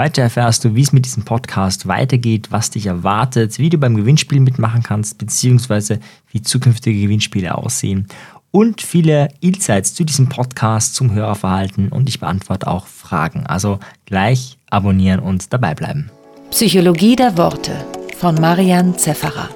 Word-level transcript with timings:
Heute 0.00 0.22
erfährst 0.22 0.64
du, 0.64 0.74
wie 0.74 0.80
es 0.80 0.94
mit 0.94 1.04
diesem 1.04 1.26
Podcast 1.26 1.86
weitergeht, 1.86 2.50
was 2.50 2.70
dich 2.70 2.86
erwartet, 2.86 3.58
wie 3.58 3.68
du 3.68 3.76
beim 3.76 3.94
Gewinnspiel 3.94 4.40
mitmachen 4.40 4.82
kannst, 4.82 5.18
beziehungsweise 5.18 6.00
wie 6.30 6.40
zukünftige 6.40 7.02
Gewinnspiele 7.02 7.54
aussehen 7.54 8.08
und 8.50 8.80
viele 8.80 9.28
Insights 9.40 9.92
zu 9.92 10.04
diesem 10.04 10.30
Podcast, 10.30 10.94
zum 10.94 11.12
Hörerverhalten 11.12 11.90
und 11.90 12.08
ich 12.08 12.18
beantworte 12.18 12.68
auch 12.68 12.86
Fragen. 12.86 13.44
Also 13.46 13.78
gleich 14.06 14.56
abonnieren 14.70 15.20
und 15.20 15.52
dabei 15.52 15.74
bleiben. 15.74 16.10
Psychologie 16.50 17.14
der 17.14 17.36
Worte 17.36 17.72
von 18.16 18.36
Marian 18.36 18.96
Zefferer. 18.96 19.50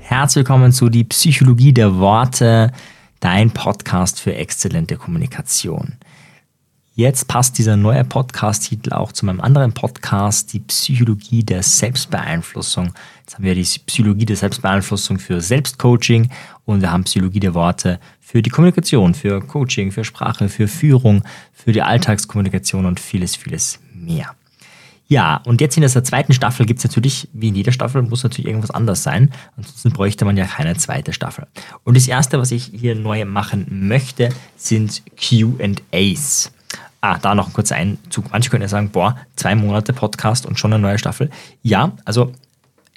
Herzlich 0.00 0.40
willkommen 0.44 0.70
zu 0.70 0.90
die 0.90 1.04
Psychologie 1.04 1.72
der 1.72 1.96
Worte, 1.96 2.72
dein 3.20 3.52
Podcast 3.52 4.20
für 4.20 4.34
exzellente 4.34 4.96
Kommunikation. 4.96 5.94
Jetzt 6.94 7.28
passt 7.28 7.56
dieser 7.56 7.76
neue 7.76 8.02
Podcast-Titel 8.04 8.92
auch 8.92 9.12
zu 9.12 9.24
meinem 9.24 9.40
anderen 9.40 9.72
Podcast, 9.72 10.52
die 10.52 10.58
Psychologie 10.58 11.44
der 11.44 11.62
Selbstbeeinflussung. 11.62 12.92
Jetzt 13.20 13.36
haben 13.36 13.44
wir 13.44 13.54
die 13.54 13.62
Psychologie 13.62 14.26
der 14.26 14.34
Selbstbeeinflussung 14.34 15.20
für 15.20 15.40
Selbstcoaching 15.40 16.30
und 16.64 16.80
wir 16.80 16.90
haben 16.90 17.04
Psychologie 17.04 17.38
der 17.38 17.54
Worte 17.54 18.00
für 18.18 18.42
die 18.42 18.50
Kommunikation, 18.50 19.14
für 19.14 19.40
Coaching, 19.40 19.92
für 19.92 20.02
Sprache, 20.02 20.48
für 20.48 20.66
Führung, 20.66 21.22
für 21.52 21.70
die 21.70 21.80
Alltagskommunikation 21.80 22.84
und 22.84 22.98
vieles, 22.98 23.36
vieles 23.36 23.78
mehr. 23.94 24.34
Ja, 25.06 25.42
und 25.44 25.60
jetzt 25.60 25.76
in 25.76 25.82
dieser 25.82 26.02
zweiten 26.02 26.32
Staffel 26.32 26.66
gibt 26.66 26.78
es 26.78 26.84
natürlich, 26.84 27.28
wie 27.32 27.48
in 27.48 27.54
jeder 27.54 27.72
Staffel, 27.72 28.02
muss 28.02 28.24
natürlich 28.24 28.48
irgendwas 28.48 28.72
anders 28.72 29.04
sein. 29.04 29.32
Ansonsten 29.56 29.90
bräuchte 29.92 30.24
man 30.24 30.36
ja 30.36 30.44
keine 30.44 30.76
zweite 30.76 31.12
Staffel. 31.12 31.46
Und 31.84 31.96
das 31.96 32.08
erste, 32.08 32.40
was 32.40 32.50
ich 32.50 32.72
hier 32.74 32.96
neu 32.96 33.24
machen 33.24 33.66
möchte, 33.70 34.30
sind 34.56 35.02
QAs. 35.16 36.50
Ah, 37.00 37.18
da 37.18 37.34
noch 37.34 37.48
ein 37.48 37.52
kurzer 37.52 37.76
Einzug. 37.76 38.30
Manche 38.30 38.50
können 38.50 38.62
ja 38.62 38.68
sagen, 38.68 38.90
boah, 38.90 39.16
zwei 39.36 39.54
Monate 39.54 39.92
Podcast 39.92 40.44
und 40.44 40.58
schon 40.58 40.72
eine 40.72 40.82
neue 40.82 40.98
Staffel. 40.98 41.30
Ja, 41.62 41.92
also 42.04 42.32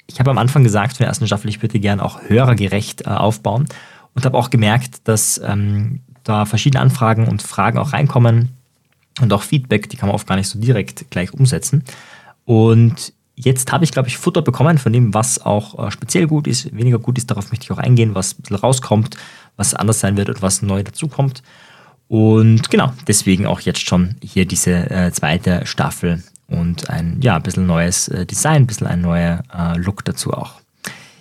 ich 0.06 0.20
habe 0.20 0.30
am 0.30 0.38
Anfang 0.38 0.62
gesagt, 0.62 0.92
für 0.96 1.04
die 1.04 1.08
ersten 1.08 1.26
Staffel, 1.26 1.48
ich 1.48 1.62
würde 1.62 1.78
gerne 1.80 2.04
auch 2.04 2.20
hörergerecht 2.28 3.02
äh, 3.02 3.10
aufbauen 3.10 3.66
und 4.14 4.24
habe 4.24 4.36
auch 4.36 4.50
gemerkt, 4.50 5.08
dass 5.08 5.40
ähm, 5.42 6.00
da 6.22 6.44
verschiedene 6.44 6.82
Anfragen 6.82 7.28
und 7.28 7.42
Fragen 7.42 7.78
auch 7.78 7.92
reinkommen 7.92 8.50
und 9.20 9.32
auch 9.32 9.42
Feedback, 9.42 9.88
die 9.88 9.96
kann 9.96 10.08
man 10.08 10.14
oft 10.14 10.26
gar 10.26 10.36
nicht 10.36 10.48
so 10.48 10.58
direkt 10.58 11.10
gleich 11.10 11.32
umsetzen. 11.32 11.84
Und 12.44 13.12
jetzt 13.36 13.72
habe 13.72 13.84
ich, 13.84 13.92
glaube 13.92 14.08
ich, 14.08 14.18
Futter 14.18 14.42
bekommen 14.42 14.78
von 14.78 14.92
dem, 14.92 15.14
was 15.14 15.44
auch 15.44 15.86
äh, 15.86 15.90
speziell 15.90 16.26
gut 16.26 16.46
ist, 16.46 16.74
weniger 16.76 16.98
gut 16.98 17.18
ist. 17.18 17.30
Darauf 17.30 17.50
möchte 17.50 17.64
ich 17.64 17.72
auch 17.72 17.78
eingehen, 17.78 18.14
was 18.14 18.34
ein 18.34 18.42
bisschen 18.42 18.56
rauskommt, 18.56 19.16
was 19.56 19.74
anders 19.74 20.00
sein 20.00 20.16
wird 20.16 20.28
und 20.28 20.42
was 20.42 20.62
neu 20.62 20.82
dazukommt. 20.82 21.42
Und 22.14 22.70
genau, 22.70 22.92
deswegen 23.08 23.44
auch 23.44 23.58
jetzt 23.58 23.84
schon 23.84 24.14
hier 24.22 24.46
diese 24.46 24.88
äh, 24.88 25.10
zweite 25.10 25.66
Staffel 25.66 26.22
und 26.46 26.88
ein 26.88 27.18
ja, 27.20 27.40
bisschen 27.40 27.66
neues 27.66 28.06
äh, 28.06 28.24
Design, 28.24 28.62
ein 28.62 28.66
bisschen 28.68 28.86
ein 28.86 29.00
neuer 29.00 29.42
äh, 29.52 29.76
Look 29.78 30.04
dazu 30.04 30.32
auch. 30.32 30.52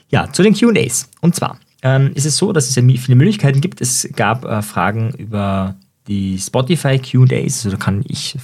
Ja, 0.09 0.31
zu 0.31 0.43
den 0.43 0.53
QAs. 0.53 1.09
Und 1.19 1.33
zwar 1.33 1.57
ähm, 1.81 2.11
ist 2.13 2.27
es 2.27 2.37
so, 2.37 2.53
dass 2.53 2.69
es 2.69 2.75
ja 2.75 2.83
viele 2.83 3.15
Möglichkeiten 3.15 3.59
gibt. 3.59 3.81
Es 3.81 4.07
gab 4.15 4.45
äh, 4.45 4.61
Fragen 4.61 5.15
über 5.17 5.73
die 6.07 6.37
Spotify 6.37 6.99
QAs, 6.99 7.65
also 7.65 7.71
da 7.71 7.77
kann 7.77 8.03
ich 8.07 8.37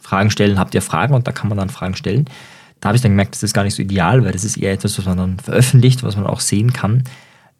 Fragen 0.00 0.30
stellen, 0.30 0.58
habt 0.58 0.74
ihr 0.74 0.80
Fragen 0.80 1.12
und 1.12 1.28
da 1.28 1.32
kann 1.32 1.50
man 1.50 1.58
dann 1.58 1.68
Fragen 1.68 1.94
stellen. 1.94 2.24
Da 2.80 2.88
habe 2.88 2.96
ich 2.96 3.02
dann 3.02 3.12
gemerkt, 3.12 3.34
das 3.34 3.42
ist 3.42 3.52
gar 3.52 3.64
nicht 3.64 3.74
so 3.74 3.82
ideal, 3.82 4.24
weil 4.24 4.32
das 4.32 4.44
ist 4.44 4.56
eher 4.56 4.72
etwas, 4.72 4.96
was 4.96 5.04
man 5.04 5.18
dann 5.18 5.38
veröffentlicht, 5.40 6.02
was 6.02 6.16
man 6.16 6.26
auch 6.26 6.40
sehen 6.40 6.72
kann, 6.72 7.04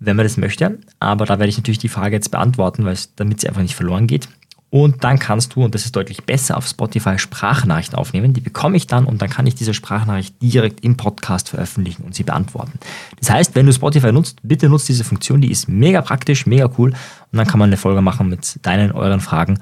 wenn 0.05 0.17
man 0.17 0.25
das 0.25 0.37
möchte. 0.37 0.79
Aber 1.01 1.27
da 1.27 1.39
werde 1.39 1.49
ich 1.49 1.57
natürlich 1.57 1.79
die 1.79 1.89
Frage 1.89 2.17
jetzt 2.17 2.31
beantworten, 2.31 2.85
weil 2.85 2.93
es, 2.93 3.15
damit 3.15 3.41
sie 3.41 3.49
einfach 3.49 3.63
nicht 3.63 3.75
verloren 3.75 4.07
geht. 4.07 4.29
Und 4.71 5.05
dann 5.05 5.19
kannst 5.19 5.55
du, 5.55 5.65
und 5.65 5.75
das 5.75 5.85
ist 5.85 5.95
deutlich 5.95 6.25
besser, 6.25 6.57
auf 6.57 6.67
Spotify 6.67 7.19
Sprachnachrichten 7.19 7.99
aufnehmen. 7.99 8.33
Die 8.33 8.41
bekomme 8.41 8.79
ich 8.79 8.87
dann 8.87 9.05
und 9.05 9.21
dann 9.21 9.29
kann 9.29 9.47
ich 9.47 9.55
diese 9.55 9.75
Sprachnachricht 9.75 10.35
direkt 10.41 10.83
im 10.83 10.97
Podcast 10.97 11.51
veröffentlichen 11.51 12.05
und 12.05 12.15
sie 12.15 12.23
beantworten. 12.23 12.79
Das 13.19 13.29
heißt, 13.29 13.55
wenn 13.55 13.67
du 13.67 13.73
Spotify 13.75 14.13
nutzt, 14.13 14.39
bitte 14.43 14.71
nutzt 14.71 14.89
diese 14.89 15.05
Funktion, 15.05 15.43
die 15.43 15.51
ist 15.51 15.69
mega 15.69 16.01
praktisch, 16.01 16.47
mega 16.47 16.71
cool. 16.79 16.91
Und 16.91 17.37
dann 17.37 17.47
kann 17.47 17.59
man 17.59 17.69
eine 17.69 17.77
Folge 17.77 18.01
machen 18.01 18.31
mit 18.31 18.61
deinen, 18.63 18.93
euren 18.93 19.21
Fragen 19.21 19.59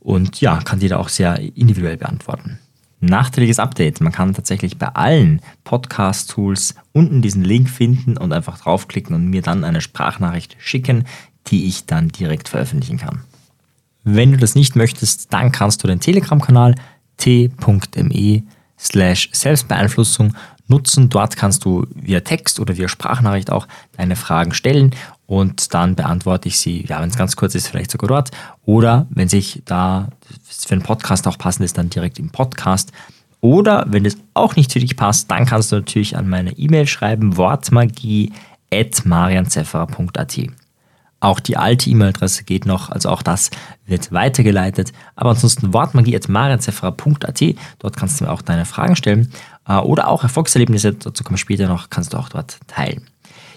und 0.00 0.40
ja, 0.40 0.60
kann 0.64 0.78
die 0.78 0.88
da 0.88 0.96
auch 0.96 1.10
sehr 1.10 1.38
individuell 1.38 1.98
beantworten. 1.98 2.58
Nachträgliches 3.00 3.58
Update. 3.58 4.00
Man 4.00 4.12
kann 4.12 4.34
tatsächlich 4.34 4.78
bei 4.78 4.88
allen 4.88 5.40
Podcast-Tools 5.64 6.74
unten 6.92 7.22
diesen 7.22 7.44
Link 7.44 7.70
finden 7.70 8.16
und 8.16 8.32
einfach 8.32 8.58
draufklicken 8.58 9.14
und 9.14 9.26
mir 9.28 9.42
dann 9.42 9.64
eine 9.64 9.80
Sprachnachricht 9.80 10.56
schicken, 10.58 11.04
die 11.46 11.66
ich 11.66 11.86
dann 11.86 12.08
direkt 12.08 12.48
veröffentlichen 12.48 12.98
kann. 12.98 13.22
Wenn 14.04 14.32
du 14.32 14.38
das 14.38 14.54
nicht 14.54 14.74
möchtest, 14.74 15.32
dann 15.32 15.52
kannst 15.52 15.82
du 15.82 15.86
den 15.86 16.00
Telegram-Kanal 16.00 16.74
t.me 17.18 18.42
slash 18.78 19.28
Selbstbeeinflussung 19.32 20.34
nutzen. 20.68 21.08
Dort 21.08 21.36
kannst 21.36 21.64
du 21.64 21.86
via 21.94 22.20
Text 22.20 22.60
oder 22.60 22.76
via 22.76 22.88
Sprachnachricht 22.88 23.50
auch 23.50 23.66
deine 23.96 24.16
Fragen 24.16 24.54
stellen 24.54 24.94
und 25.28 25.74
dann 25.74 25.94
beantworte 25.94 26.48
ich 26.48 26.58
sie, 26.58 26.86
ja, 26.86 27.02
wenn 27.02 27.10
es 27.10 27.18
ganz 27.18 27.36
kurz 27.36 27.54
ist, 27.54 27.68
vielleicht 27.68 27.90
sogar 27.90 28.08
dort. 28.08 28.30
Oder 28.64 29.06
wenn 29.10 29.28
sich 29.28 29.62
da 29.66 30.08
für 30.48 30.72
einen 30.72 30.82
Podcast 30.82 31.28
auch 31.28 31.36
passend 31.36 31.66
ist, 31.66 31.76
dann 31.76 31.90
direkt 31.90 32.18
im 32.18 32.30
Podcast. 32.30 32.92
Oder 33.40 33.84
wenn 33.88 34.06
es 34.06 34.16
auch 34.32 34.56
nicht 34.56 34.72
für 34.72 34.80
dich 34.80 34.96
passt, 34.96 35.30
dann 35.30 35.44
kannst 35.44 35.70
du 35.70 35.76
natürlich 35.76 36.16
an 36.16 36.28
meine 36.28 36.52
E-Mail 36.52 36.86
schreiben, 36.86 37.36
wortmagie 37.36 38.32
at 38.72 39.04
marianzefferer.at. 39.04 40.38
Auch 41.20 41.40
die 41.40 41.56
alte 41.56 41.90
E-Mail-Adresse 41.90 42.44
geht 42.44 42.64
noch, 42.64 42.90
also 42.90 43.08
auch 43.08 43.22
das 43.22 43.50
wird 43.86 44.12
weitergeleitet. 44.12 44.92
Aber 45.16 45.30
ansonsten 45.30 45.72
wortmagie.marienzefra.at, 45.72 47.42
dort 47.80 47.96
kannst 47.96 48.20
du 48.20 48.24
mir 48.24 48.30
auch 48.30 48.42
deine 48.42 48.64
Fragen 48.64 48.94
stellen. 48.94 49.32
Äh, 49.66 49.78
oder 49.78 50.08
auch 50.08 50.22
Erfolgserlebnisse, 50.22 50.92
dazu 50.94 51.24
kommen 51.24 51.34
wir 51.34 51.38
später 51.38 51.66
noch, 51.66 51.90
kannst 51.90 52.12
du 52.12 52.18
auch 52.18 52.28
dort 52.28 52.58
teilen. 52.68 53.08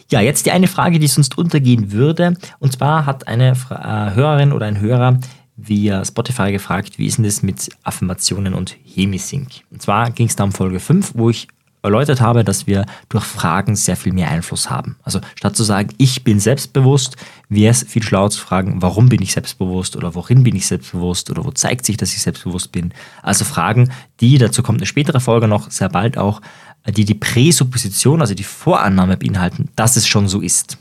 Ja, 0.10 0.20
jetzt 0.20 0.46
die 0.46 0.52
eine 0.52 0.68
Frage, 0.68 1.00
die 1.00 1.08
sonst 1.08 1.38
untergehen 1.38 1.92
würde. 1.92 2.36
Und 2.60 2.74
zwar 2.74 3.06
hat 3.06 3.28
eine 3.28 3.52
äh, 3.52 4.16
Hörerin 4.16 4.52
oder 4.52 4.66
ein 4.66 4.80
Hörer 4.80 5.20
via 5.56 6.04
Spotify 6.04 6.52
gefragt, 6.52 6.98
wie 6.98 7.06
ist 7.06 7.18
denn 7.18 7.26
das 7.26 7.44
mit 7.44 7.70
Affirmationen 7.84 8.54
und 8.54 8.76
Hemisync? 8.84 9.62
Und 9.70 9.82
zwar 9.82 10.10
ging 10.12 10.28
es 10.28 10.36
da 10.36 10.44
um 10.44 10.52
Folge 10.52 10.80
5, 10.80 11.12
wo 11.16 11.30
ich 11.30 11.48
erläutert 11.84 12.22
habe, 12.22 12.44
dass 12.44 12.68
wir 12.68 12.86
durch 13.10 13.24
Fragen 13.24 13.76
sehr 13.76 13.96
viel 13.96 14.14
mehr 14.14 14.30
Einfluss 14.30 14.70
haben. 14.70 14.98
Also 15.04 15.20
statt 15.36 15.56
zu 15.56 15.64
sagen, 15.64 15.94
ich 15.98 16.24
bin 16.24 16.40
selbstbewusst, 16.40 17.18
wäre 17.50 17.72
es 17.72 17.84
viel 17.84 18.04
schlauer 18.04 18.30
zu 18.30 18.40
fragen, 18.40 18.82
warum 18.82 19.10
bin 19.10 19.22
ich 19.22 19.34
selbstbewusst 19.34 19.96
oder 19.96 20.16
worin 20.16 20.44
bin 20.44 20.56
ich 20.56 20.68
selbstbewusst 20.68 21.30
oder 21.32 21.44
wo 21.44 21.52
zeigt 21.52 21.86
sich, 21.86 21.98
dass 21.98 22.14
ich 22.14 22.22
selbstbewusst 22.22 22.72
bin. 22.72 22.94
Also 23.24 23.46
Fragen, 23.46 23.92
die, 24.20 24.38
dazu 24.38 24.64
kommt 24.64 24.80
eine 24.80 24.86
spätere 24.86 25.20
Folge 25.20 25.48
noch, 25.48 25.72
sehr 25.72 25.90
bald 25.90 26.18
auch, 26.18 26.42
die 26.88 27.06
die 27.06 27.16
Präsupposition, 27.16 28.22
also 28.22 28.34
die 28.34 28.44
Vorannahme 28.44 29.18
beinhalten, 29.18 29.70
dass 29.76 29.96
es 29.96 30.08
schon 30.08 30.28
so 30.28 30.42
ist. 30.42 30.78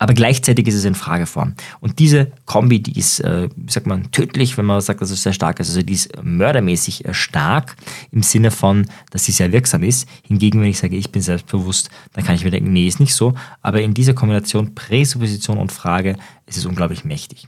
Aber 0.00 0.14
gleichzeitig 0.14 0.66
ist 0.66 0.76
es 0.76 0.86
in 0.86 0.94
Frageform. 0.94 1.54
Und 1.80 1.98
diese 1.98 2.32
Kombi, 2.46 2.82
die 2.82 2.98
ist, 2.98 3.20
äh, 3.20 3.50
sagt 3.68 3.86
man, 3.86 4.10
tödlich, 4.10 4.56
wenn 4.56 4.64
man 4.64 4.80
sagt, 4.80 5.02
dass 5.02 5.10
es 5.10 5.22
sehr 5.22 5.34
stark 5.34 5.60
ist. 5.60 5.68
Also 5.68 5.82
die 5.82 5.92
ist 5.92 6.10
mördermäßig 6.22 7.04
äh, 7.04 7.12
stark 7.12 7.76
im 8.10 8.22
Sinne 8.22 8.50
von, 8.50 8.86
dass 9.10 9.26
sie 9.26 9.32
sehr 9.32 9.52
wirksam 9.52 9.82
ist. 9.82 10.08
Hingegen, 10.22 10.62
wenn 10.62 10.70
ich 10.70 10.78
sage, 10.78 10.96
ich 10.96 11.12
bin 11.12 11.20
selbstbewusst, 11.20 11.90
dann 12.14 12.24
kann 12.24 12.34
ich 12.34 12.44
mir 12.44 12.50
denken, 12.50 12.72
nee, 12.72 12.88
ist 12.88 12.98
nicht 12.98 13.14
so. 13.14 13.34
Aber 13.60 13.82
in 13.82 13.92
dieser 13.92 14.14
Kombination 14.14 14.74
Präsupposition 14.74 15.58
und 15.58 15.70
Frage 15.70 16.16
ist 16.46 16.56
es 16.56 16.64
unglaublich 16.64 17.04
mächtig. 17.04 17.46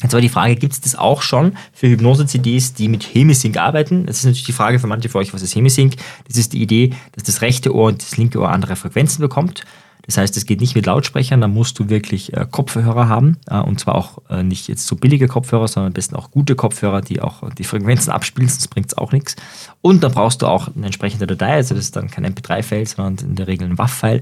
Jetzt 0.00 0.12
war 0.12 0.20
die 0.20 0.28
Frage, 0.28 0.54
gibt 0.54 0.74
es 0.74 0.80
das 0.80 0.94
auch 0.94 1.22
schon 1.22 1.56
für 1.72 1.88
Hypnose-CDs, 1.88 2.74
die 2.74 2.88
mit 2.88 3.02
Hemisync 3.02 3.56
arbeiten? 3.56 4.06
Das 4.06 4.18
ist 4.18 4.24
natürlich 4.24 4.46
die 4.46 4.52
Frage 4.52 4.78
für 4.78 4.86
manche 4.86 5.08
von 5.08 5.22
euch, 5.22 5.34
was 5.34 5.42
ist 5.42 5.56
Hemisync? 5.56 5.96
Das 6.28 6.36
ist 6.36 6.52
die 6.52 6.62
Idee, 6.62 6.90
dass 7.12 7.24
das 7.24 7.40
rechte 7.40 7.74
Ohr 7.74 7.88
und 7.88 8.00
das 8.00 8.16
linke 8.16 8.38
Ohr 8.38 8.50
andere 8.50 8.76
Frequenzen 8.76 9.20
bekommt. 9.20 9.64
Das 10.06 10.18
heißt, 10.18 10.36
es 10.36 10.46
geht 10.46 10.60
nicht 10.60 10.74
mit 10.74 10.86
Lautsprechern, 10.86 11.40
da 11.40 11.48
musst 11.48 11.78
du 11.78 11.88
wirklich 11.88 12.32
äh, 12.34 12.46
Kopfhörer 12.50 13.08
haben. 13.08 13.38
Äh, 13.48 13.58
und 13.60 13.80
zwar 13.80 13.94
auch 13.94 14.18
äh, 14.28 14.42
nicht 14.42 14.68
jetzt 14.68 14.86
so 14.86 14.96
billige 14.96 15.28
Kopfhörer, 15.28 15.68
sondern 15.68 15.88
am 15.88 15.94
besten 15.94 16.16
auch 16.16 16.30
gute 16.30 16.54
Kopfhörer, 16.54 17.00
die 17.00 17.20
auch 17.20 17.50
die 17.52 17.64
Frequenzen 17.64 18.10
abspielen, 18.10 18.48
sonst 18.48 18.68
bringt 18.68 18.88
es 18.88 18.98
auch 18.98 19.12
nichts. 19.12 19.36
Und 19.80 20.02
dann 20.02 20.12
brauchst 20.12 20.42
du 20.42 20.46
auch 20.46 20.68
eine 20.74 20.86
entsprechende 20.86 21.26
Datei, 21.26 21.54
also 21.54 21.74
das 21.74 21.84
ist 21.84 21.96
dann 21.96 22.10
kein 22.10 22.26
MP3-File, 22.26 22.86
sondern 22.86 23.30
in 23.30 23.36
der 23.36 23.46
Regel 23.46 23.68
ein 23.68 23.78
WAV-File. 23.78 24.20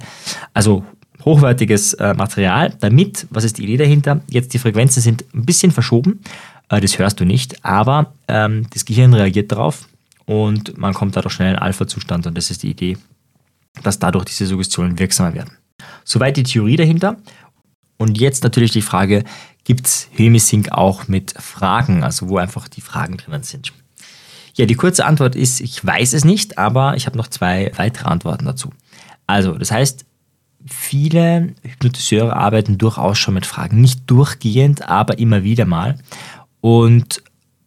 Also 0.55 0.85
hochwertiges 1.25 1.95
äh, 1.95 2.15
Material, 2.15 2.75
damit, 2.81 3.27
was 3.31 3.45
ist 3.45 3.59
die 3.59 3.65
Idee 3.65 3.77
dahinter? 3.77 4.21
Jetzt 4.29 4.55
die 4.55 4.59
Frequenzen 4.59 5.01
sind 5.01 5.25
ein 5.35 5.45
bisschen 5.45 5.71
verschoben, 5.73 6.21
äh, 6.69 6.81
das 6.81 6.99
hörst 6.99 7.21
du 7.21 7.25
nicht, 7.25 7.65
aber 7.65 8.13
ähm, 8.29 8.67
das 8.71 8.85
Gehirn 8.85 9.15
reagiert 9.15 9.53
darauf 9.53 9.89
und 10.27 10.79
man 10.79 10.95
kommt 10.95 11.17
dadurch 11.17 11.35
schnell 11.35 11.53
in 11.53 11.59
Alpha-Zustand 11.59 12.27
und 12.27 12.37
das 12.37 12.51
ist 12.51 12.63
die 12.63 12.71
Idee, 12.71 12.99
dass 13.83 13.99
dadurch 13.99 14.25
diese 14.27 14.47
Suggestionen 14.47 14.99
wirksamer 14.99 15.35
werden. 15.35 15.53
Soweit 16.05 16.37
die 16.37 16.43
Theorie 16.43 16.77
dahinter. 16.77 17.17
Und 17.97 18.19
jetzt 18.19 18.43
natürlich 18.43 18.73
die 18.73 18.83
Frage, 18.83 19.25
gibt 19.65 19.87
es 19.87 20.09
Hemisync 20.13 20.73
auch 20.73 21.09
mit 21.09 21.35
Fragen, 21.39 22.03
also 22.03 22.29
wo 22.29 22.39
einfach 22.39 22.69
die 22.69 22.81
Fragen 22.81 23.17
drinnen 23.17 23.43
sind? 23.43 23.73
Ja, 24.55 24.67
die 24.67 24.75
kurze 24.75 25.07
Antwort 25.07 25.35
ist, 25.35 25.61
ich 25.61 25.85
weiß 25.85 26.13
es 26.13 26.25
nicht, 26.25 26.59
aber 26.59 26.97
ich 26.97 27.07
habe 27.07 27.17
noch 27.17 27.29
zwei 27.29 27.73
weitere 27.77 28.09
Antworten 28.09 28.45
dazu. 28.45 28.71
Also, 29.27 29.53
das 29.53 29.71
heißt, 29.71 30.05
viele 30.67 31.55
Hypnotiseure 31.63 32.37
arbeiten 32.37 32.77
durchaus 32.77 33.19
schon 33.19 33.35
mit 33.35 33.47
Fragen. 33.47 33.81
Nicht 33.81 34.11
durchgehend, 34.11 34.89
aber 34.89 35.19
immer 35.19 35.43
wieder 35.43 35.65
mal. 35.65 35.99
Und 36.61 37.23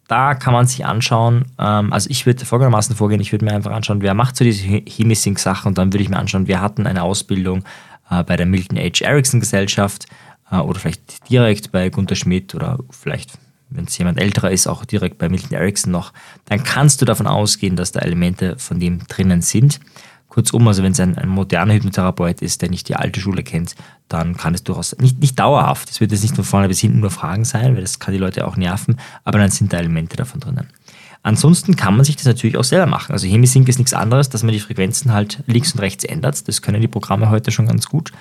da 0.08 0.34
kann 0.34 0.52
man 0.52 0.66
sich 0.66 0.86
anschauen, 0.86 1.46
ähm, 1.58 1.92
also 1.92 2.08
ich 2.10 2.26
würde 2.26 2.44
folgendermaßen 2.44 2.94
vorgehen, 2.94 3.20
ich 3.20 3.32
würde 3.32 3.44
mir 3.44 3.52
einfach 3.52 3.72
anschauen, 3.72 4.02
wer 4.02 4.14
macht 4.14 4.36
so 4.36 4.44
diese 4.44 4.64
Hemisync-Sachen 4.64 5.68
und 5.68 5.78
dann 5.78 5.92
würde 5.92 6.04
ich 6.04 6.08
mir 6.08 6.18
anschauen, 6.18 6.46
wer 6.46 6.60
hatten 6.60 6.86
eine 6.86 7.02
Ausbildung 7.02 7.64
bei 8.08 8.36
der 8.36 8.46
Milton 8.46 8.78
H. 8.78 9.04
Erickson 9.04 9.40
Gesellschaft 9.40 10.06
äh, 10.50 10.56
oder 10.56 10.78
vielleicht 10.78 11.28
direkt 11.28 11.72
bei 11.72 11.88
Gunter 11.88 12.16
Schmidt 12.16 12.54
oder 12.54 12.78
vielleicht, 12.90 13.32
wenn 13.70 13.86
es 13.86 13.98
jemand 13.98 14.20
älterer 14.20 14.50
ist, 14.50 14.66
auch 14.66 14.84
direkt 14.84 15.18
bei 15.18 15.28
Milton 15.28 15.56
Erickson 15.56 15.92
noch, 15.92 16.12
dann 16.46 16.62
kannst 16.62 17.00
du 17.00 17.04
davon 17.04 17.26
ausgehen, 17.26 17.76
dass 17.76 17.92
da 17.92 18.00
Elemente 18.00 18.58
von 18.58 18.80
dem 18.80 19.06
drinnen 19.08 19.42
sind. 19.42 19.80
Kurzum, 20.28 20.68
also 20.68 20.82
wenn 20.82 20.92
es 20.92 21.00
ein, 21.00 21.16
ein, 21.16 21.28
moderner 21.28 21.74
Hypnotherapeut 21.74 22.42
ist, 22.42 22.60
der 22.60 22.68
nicht 22.68 22.88
die 22.88 22.96
alte 22.96 23.20
Schule 23.20 23.42
kennt, 23.42 23.74
dann 24.08 24.36
kann 24.36 24.54
es 24.54 24.62
durchaus, 24.64 24.96
nicht, 24.98 25.18
nicht 25.18 25.38
dauerhaft, 25.38 25.88
es 25.88 26.00
wird 26.00 26.12
jetzt 26.12 26.22
nicht 26.22 26.34
von 26.34 26.44
vorne 26.44 26.68
bis 26.68 26.80
hinten 26.80 27.00
nur 27.00 27.10
Fragen 27.10 27.44
sein, 27.44 27.74
weil 27.74 27.80
das 27.80 28.00
kann 28.00 28.12
die 28.12 28.20
Leute 28.20 28.46
auch 28.46 28.56
nerven, 28.56 28.98
aber 29.24 29.38
dann 29.38 29.50
sind 29.50 29.72
da 29.72 29.78
Elemente 29.78 30.16
davon 30.16 30.40
drinnen. 30.40 30.68
Ansonsten 31.26 31.74
kann 31.74 31.96
man 31.96 32.04
sich 32.04 32.14
das 32.14 32.24
natürlich 32.24 32.56
auch 32.56 32.62
selber 32.62 32.86
machen. 32.86 33.10
Also 33.10 33.26
Hemisync 33.26 33.68
ist 33.68 33.78
nichts 33.78 33.92
anderes, 33.92 34.28
dass 34.28 34.44
man 34.44 34.52
die 34.52 34.60
Frequenzen 34.60 35.12
halt 35.12 35.42
links 35.48 35.72
und 35.72 35.80
rechts 35.80 36.04
ändert. 36.04 36.46
Das 36.46 36.62
können 36.62 36.80
die 36.80 36.86
Programme 36.86 37.30
heute 37.30 37.50
schon 37.50 37.66
ganz 37.66 37.86
gut. 37.86 38.12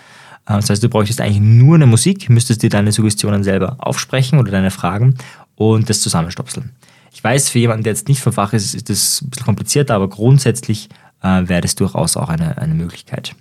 Äh, 0.47 0.55
das 0.55 0.71
heißt, 0.71 0.83
du 0.83 0.89
bräuchtest 0.89 1.21
eigentlich 1.21 1.39
nur 1.39 1.75
eine 1.75 1.85
Musik, 1.85 2.31
müsstest 2.31 2.63
dir 2.63 2.71
deine 2.71 2.91
Suggestionen 2.91 3.43
selber 3.43 3.75
aufsprechen 3.77 4.39
oder 4.39 4.51
deine 4.51 4.71
Fragen 4.71 5.13
und 5.53 5.87
das 5.87 6.01
zusammenstopseln. 6.01 6.71
Ich 7.13 7.23
weiß, 7.23 7.49
für 7.49 7.59
jemanden, 7.59 7.83
der 7.83 7.93
jetzt 7.93 8.07
nicht 8.07 8.21
vom 8.21 8.33
Fach 8.33 8.53
ist, 8.53 8.73
ist 8.73 8.89
das 8.89 9.21
ein 9.21 9.29
bisschen 9.29 9.45
komplizierter, 9.45 9.93
aber 9.93 10.09
grundsätzlich 10.09 10.89
äh, 11.21 11.47
wäre 11.47 11.61
das 11.61 11.75
durchaus 11.75 12.17
auch 12.17 12.29
eine, 12.29 12.57
eine 12.57 12.73
Möglichkeit. 12.73 13.35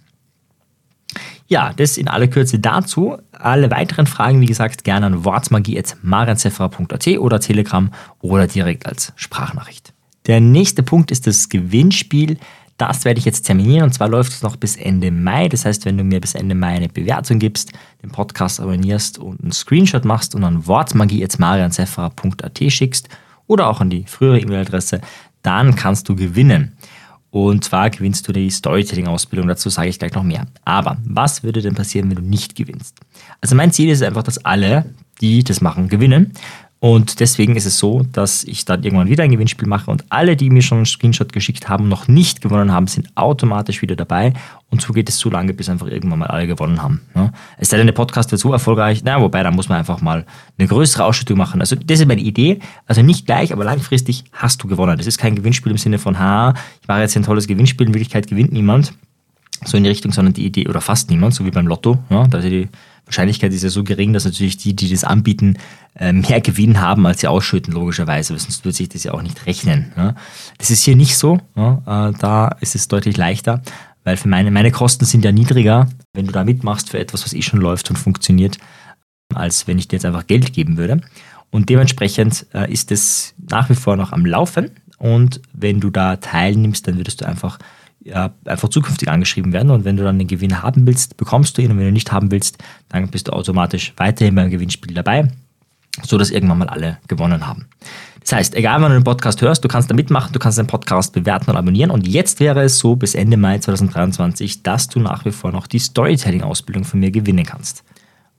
Ja, 1.47 1.73
das 1.75 1.97
in 1.99 2.09
aller 2.09 2.29
Kürze 2.29 2.59
dazu. 2.59 3.19
Alle 3.33 3.71
weiteren 3.71 4.07
Fragen, 4.07 4.41
wie 4.41 4.47
gesagt, 4.47 4.85
gerne 4.85 5.07
an 5.07 5.25
wortmagie.marenzefra.at 5.25 7.09
oder 7.19 7.41
Telegram 7.41 7.91
oder 8.21 8.47
direkt 8.47 8.87
als 8.87 9.13
Sprachnachricht. 9.17 9.93
Der 10.27 10.41
nächste 10.41 10.83
Punkt 10.83 11.11
ist 11.11 11.27
das 11.27 11.49
Gewinnspiel. 11.49 12.39
Das 12.77 13.05
werde 13.05 13.19
ich 13.19 13.25
jetzt 13.25 13.43
terminieren 13.43 13.85
und 13.85 13.93
zwar 13.93 14.09
läuft 14.09 14.33
es 14.33 14.43
noch 14.43 14.57
bis 14.57 14.75
Ende 14.77 15.13
Mai. 15.13 15.49
Das 15.49 15.65
heißt, 15.65 15.85
wenn 15.85 15.97
du 15.97 16.03
mir 16.03 16.21
bis 16.21 16.35
Ende 16.35 16.57
Mai 16.57 16.75
eine 16.75 16.89
Bewertung 16.89 17.39
gibst, 17.39 17.73
den 18.03 18.11
Podcast 18.11 18.59
abonnierst 18.59 19.19
und 19.19 19.41
einen 19.43 19.53
Screenshot 19.53 20.05
machst 20.05 20.35
und 20.35 20.43
an 20.43 20.67
wortmagie.marianzefra.at 20.67 22.63
schickst 22.69 23.09
oder 23.47 23.69
auch 23.69 23.81
an 23.81 23.91
die 23.91 24.05
frühere 24.07 24.41
E-Mail-Adresse, 24.41 25.01
dann 25.43 25.77
kannst 25.77 26.09
du 26.09 26.17
gewinnen. 26.17 26.77
Und 27.35 27.65
zwar 27.65 27.91
gewinnst 27.91 28.29
du 28.29 28.33
die 28.33 28.49
Storytelling-Ausbildung, 28.49 29.49
dazu 29.49 29.69
sage 29.69 29.89
ich 29.89 29.99
gleich 29.99 30.15
noch 30.15 30.23
mehr. 30.23 30.47
Aber 30.65 30.99
was 31.05 31.43
würde 31.43 31.63
denn 31.63 31.75
passieren, 31.75 32.09
wenn 32.09 32.19
du 32.19 32.23
nicht 32.23 32.55
gewinnst? 32.55 32.97
Also 33.41 33.57
mein 33.57 33.73
Ziel 33.73 33.89
ist 33.89 34.05
einfach, 34.05 34.23
dass 34.23 34.45
alle, 34.45 34.85
die 35.21 35.43
das 35.43 35.61
machen, 35.61 35.89
gewinnen. 35.89 36.31
Und 36.85 37.21
deswegen 37.21 37.57
ist 37.57 37.65
es 37.65 37.79
so, 37.79 38.03
dass 38.13 38.45
ich 38.45 38.67
dann 38.67 38.83
irgendwann 38.83 39.09
wieder 39.09 39.25
ein 39.25 39.31
Gewinnspiel 39.31 39.67
mache 39.67 39.91
und 39.91 40.05
alle, 40.11 40.37
die 40.37 40.51
mir 40.51 40.61
schon 40.61 40.77
einen 40.77 40.85
Screenshot 40.85 41.33
geschickt 41.33 41.67
haben, 41.67 41.89
noch 41.89 42.09
nicht 42.09 42.43
gewonnen 42.43 42.73
haben, 42.73 42.89
sind 42.89 43.09
automatisch 43.15 43.81
wieder 43.81 43.97
dabei. 43.97 44.35
Und 44.69 44.83
so 44.83 44.93
geht 44.93 45.09
es 45.09 45.19
so 45.19 45.31
lange, 45.31 45.55
bis 45.55 45.71
einfach 45.71 45.87
irgendwann 45.87 46.19
mal 46.19 46.27
alle 46.27 46.47
gewonnen 46.47 46.83
haben. 46.83 47.01
Ja. 47.15 47.33
Es 47.57 47.71
sei 47.71 47.79
denn, 47.79 47.87
der 47.87 47.95
Podcast 47.95 48.33
wird 48.33 48.41
so 48.43 48.53
erfolgreich, 48.53 49.01
na, 49.03 49.19
wobei, 49.19 49.43
da 49.43 49.51
muss 49.51 49.71
man 49.71 49.79
einfach 49.79 50.03
mal 50.03 50.27
eine 50.59 50.69
größere 50.69 51.07
Ausschüttung 51.07 51.39
machen. 51.39 51.63
Also, 51.63 51.75
das 51.75 52.01
ist 52.01 52.07
meine 52.07 52.21
Idee. 52.21 52.59
Also 52.85 53.01
nicht 53.01 53.25
gleich, 53.25 53.55
aber 53.55 53.65
langfristig 53.65 54.25
hast 54.35 54.63
du 54.63 54.69
gewonnen. 54.69 54.99
Das 54.99 55.07
ist 55.07 55.17
kein 55.17 55.37
Gewinnspiel 55.37 55.73
im 55.73 55.79
Sinne 55.79 55.99
von, 55.99 56.19
ha, 56.19 56.53
ich 56.83 56.87
mache 56.87 57.01
jetzt 57.01 57.17
ein 57.17 57.23
tolles 57.23 57.47
Gewinnspiel, 57.47 57.87
in 57.87 57.95
Wirklichkeit 57.95 58.27
gewinnt 58.27 58.53
niemand. 58.53 58.93
So 59.65 59.79
in 59.79 59.85
die 59.85 59.89
Richtung, 59.89 60.13
sondern 60.13 60.35
die 60.35 60.45
Idee, 60.45 60.69
oder 60.69 60.83
fast 60.83 61.09
niemand, 61.09 61.33
so 61.33 61.47
wie 61.47 61.51
beim 61.51 61.67
Lotto. 61.67 61.97
Ja, 62.11 62.27
da 62.27 62.37
ist 62.37 62.45
die 62.45 62.69
Wahrscheinlichkeit 63.07 63.53
ist 63.53 63.63
ja 63.63 63.69
so 63.69 63.85
gering, 63.85 64.13
dass 64.13 64.25
natürlich 64.25 64.57
die, 64.57 64.75
die 64.75 64.91
das 64.91 65.05
anbieten, 65.05 65.59
äh, 65.97 66.13
mehr 66.13 66.41
Gewinn 66.41 66.81
haben, 66.81 67.07
als 67.07 67.21
sie 67.21 67.29
ausschütten, 67.29 67.73
logischerweise, 67.75 68.37
sonst 68.39 68.65
würde 68.65 68.77
sich 68.77 68.89
das 68.89 69.05
ja 69.05 69.13
auch 69.13 69.23
nicht 69.23 69.47
rechnen. 69.47 69.93
Das 70.59 70.71
ist 70.71 70.85
hier 70.85 70.97
nicht 70.97 71.17
so. 71.17 71.39
Äh, 71.87 72.13
da 72.19 72.49
ist 72.61 72.75
es 72.75 72.89
deutlich 72.89 73.17
leichter, 73.17 73.63
weil 74.05 74.17
für 74.17 74.29
meine, 74.29 74.51
meine 74.51 74.71
Kosten 74.71 75.05
sind 75.05 75.25
ja 75.25 75.33
niedriger, 75.33 75.89
wenn 76.15 76.27
du 76.27 76.33
da 76.33 76.45
mitmachst 76.45 76.91
für 76.91 76.99
etwas, 76.99 77.25
was 77.25 77.35
eh 77.35 77.43
schon 77.43 77.61
läuft 77.61 77.91
und 77.91 77.97
funktioniert, 77.97 78.59
als 79.35 79.67
wenn 79.67 79.79
ich 79.79 79.89
dir 79.89 79.97
jetzt 79.97 80.07
einfach 80.07 80.27
Geld 80.27 80.53
geben 80.53 80.77
würde. 80.77 81.01
Und 81.51 81.69
dementsprechend 81.69 82.47
äh, 82.53 82.73
ist 82.73 82.91
es 82.91 83.35
nach 83.51 83.71
wie 83.71 83.77
vor 83.77 83.97
noch 83.97 84.13
am 84.13 84.27
Laufen. 84.27 84.71
Und 84.99 85.41
wenn 85.53 85.79
du 85.79 85.91
da 85.91 86.17
teilnimmst, 86.17 86.89
dann 86.89 86.97
würdest 86.97 87.21
du 87.21 87.27
einfach 87.27 87.59
ja, 88.01 88.33
einfach 88.45 88.69
zukünftig 88.69 89.09
angeschrieben 89.09 89.53
werden. 89.53 89.71
Und 89.71 89.85
wenn 89.85 89.97
du 89.97 90.05
dann 90.05 90.19
den 90.19 90.29
Gewinn 90.29 90.63
haben 90.63 90.87
willst, 90.87 91.17
bekommst 91.17 91.57
du 91.57 91.63
ihn. 91.63 91.71
Und 91.71 91.79
wenn 91.79 91.87
du 91.87 91.93
nicht 91.93 92.13
haben 92.13 92.31
willst, 92.31 92.59
dann 92.89 93.09
bist 93.09 93.29
du 93.29 93.33
automatisch 93.33 93.93
weiterhin 93.97 94.35
beim 94.35 94.51
Gewinnspiel 94.51 94.95
dabei, 94.95 95.31
sodass 96.03 96.31
irgendwann 96.31 96.59
mal 96.59 96.69
alle 96.69 96.99
gewonnen 97.09 97.47
haben. 97.47 97.67
Das 98.21 98.33
heißt, 98.33 98.55
egal 98.55 98.81
wann 98.81 98.91
du 98.91 98.99
den 98.99 99.05
Podcast 99.05 99.43
hörst, 99.43 99.63
du 99.65 99.69
kannst 99.69 99.91
da 99.91 99.95
mitmachen, 99.95 100.33
du 100.33 100.39
kannst 100.39 100.57
den 100.57 100.67
Podcast 100.67 101.13
bewerten 101.13 101.51
und 101.51 101.57
abonnieren. 101.57 101.91
Und 101.91 102.09
jetzt 102.09 102.41
wäre 102.41 102.63
es 102.63 102.79
so 102.79 102.97
bis 102.97 103.15
Ende 103.15 103.37
Mai 103.37 103.59
2023, 103.59 104.63
dass 104.63 104.89
du 104.89 104.99
nach 105.01 105.27
wie 105.27 105.31
vor 105.31 105.53
noch 105.53 105.67
die 105.67 105.79
Storytelling-Ausbildung 105.79 106.85
von 106.85 107.01
mir 107.01 107.11
gewinnen 107.11 107.45
kannst. 107.45 107.85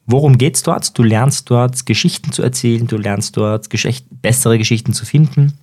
Worum 0.08 0.38
geht 0.38 0.56
es 0.56 0.64
dort? 0.64 0.98
Du 0.98 1.04
lernst 1.04 1.50
dort 1.50 1.86
Geschichten 1.86 2.32
zu 2.32 2.44
erzählen, 2.44 2.88
du 2.88 2.98
lernst 2.98 3.38
dort 3.38 3.70
Geschicht 3.70 4.06
bessere 4.10 4.58
Geschichten 4.58 4.94
zu 4.94 5.06
finden, 5.06 5.54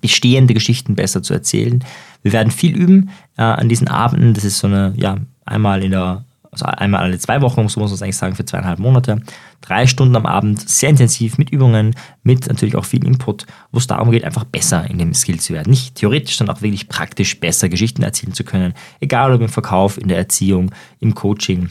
bestehende 0.00 0.54
Geschichten 0.54 0.94
besser 0.94 1.22
zu 1.22 1.34
erzählen. 1.34 1.84
Wir 2.22 2.32
werden 2.32 2.50
viel 2.50 2.74
üben 2.74 3.10
äh, 3.36 3.42
an 3.42 3.68
diesen 3.68 3.88
Abenden. 3.88 4.34
Das 4.34 4.44
ist 4.44 4.58
so 4.58 4.66
eine, 4.66 4.94
ja, 4.96 5.18
einmal 5.44 5.82
in 5.84 5.90
der, 5.90 6.24
also 6.50 6.64
einmal 6.66 7.02
alle 7.02 7.18
zwei 7.18 7.42
Wochen, 7.42 7.68
so 7.68 7.80
muss 7.80 7.90
man 7.90 7.94
es 7.94 8.02
eigentlich 8.02 8.16
sagen, 8.16 8.34
für 8.34 8.44
zweieinhalb 8.44 8.78
Monate. 8.78 9.20
Drei 9.60 9.86
Stunden 9.86 10.16
am 10.16 10.26
Abend, 10.26 10.66
sehr 10.68 10.90
intensiv 10.90 11.36
mit 11.36 11.50
Übungen, 11.50 11.94
mit 12.22 12.46
natürlich 12.46 12.76
auch 12.76 12.84
viel 12.84 13.04
Input, 13.04 13.46
wo 13.72 13.78
es 13.78 13.86
darum 13.86 14.10
geht, 14.10 14.24
einfach 14.24 14.44
besser 14.44 14.88
in 14.88 14.98
dem 14.98 15.14
Skill 15.14 15.40
zu 15.40 15.52
werden. 15.52 15.70
Nicht 15.70 15.96
theoretisch, 15.96 16.36
sondern 16.36 16.56
auch 16.56 16.62
wirklich 16.62 16.88
praktisch 16.88 17.38
besser 17.40 17.68
Geschichten 17.68 18.02
erzählen 18.02 18.32
zu 18.32 18.44
können. 18.44 18.74
Egal 19.00 19.32
ob 19.32 19.40
im 19.40 19.48
Verkauf, 19.48 19.98
in 19.98 20.08
der 20.08 20.18
Erziehung, 20.18 20.70
im 21.00 21.14
Coaching, 21.14 21.70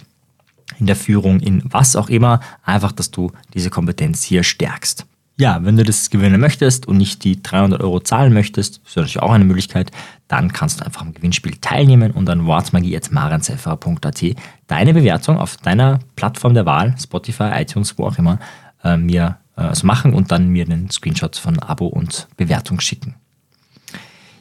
in 0.80 0.86
der 0.86 0.96
Führung, 0.96 1.40
in 1.40 1.64
was 1.66 1.96
auch 1.96 2.10
immer. 2.10 2.40
Einfach, 2.64 2.92
dass 2.92 3.12
du 3.12 3.32
diese 3.54 3.70
Kompetenz 3.70 4.24
hier 4.24 4.44
stärkst. 4.44 5.06
Ja, 5.36 5.64
wenn 5.64 5.78
du 5.78 5.84
das 5.84 6.12
gewinnen 6.12 6.40
möchtest 6.40 6.88
und 6.88 6.98
nicht 6.98 7.24
die 7.24 7.42
300 7.42 7.82
Euro 7.82 8.00
zahlen 8.00 8.34
möchtest, 8.34 8.82
ist 8.86 8.96
natürlich 8.96 9.20
auch 9.20 9.32
eine 9.32 9.46
Möglichkeit, 9.46 9.92
dann 10.28 10.54
kannst 10.54 10.80
du 10.80 10.86
einfach 10.86 11.02
am 11.02 11.14
Gewinnspiel 11.14 11.58
teilnehmen 11.58 12.12
und 12.12 12.30
an 12.30 12.46
wortmagie.marenzeffer.at 12.46 14.24
deine 14.68 14.94
Bewertung 14.94 15.38
auf 15.38 15.58
deiner 15.58 16.00
Plattform 16.16 16.54
der 16.54 16.68
Wahl, 16.68 16.96
Spotify, 17.02 17.50
iTunes, 17.56 17.98
wo 17.98 18.06
auch 18.06 18.18
immer, 18.20 18.38
äh, 18.84 18.96
mir 18.96 19.40
äh, 19.58 19.62
also 19.62 19.88
machen 19.88 20.14
und 20.14 20.32
dann 20.32 20.50
mir 20.50 20.66
den 20.66 20.92
Screenshot 20.92 21.36
von 21.36 21.58
Abo 21.60 21.88
und 21.88 22.28
Bewertung 22.38 22.80
schicken. 22.80 23.16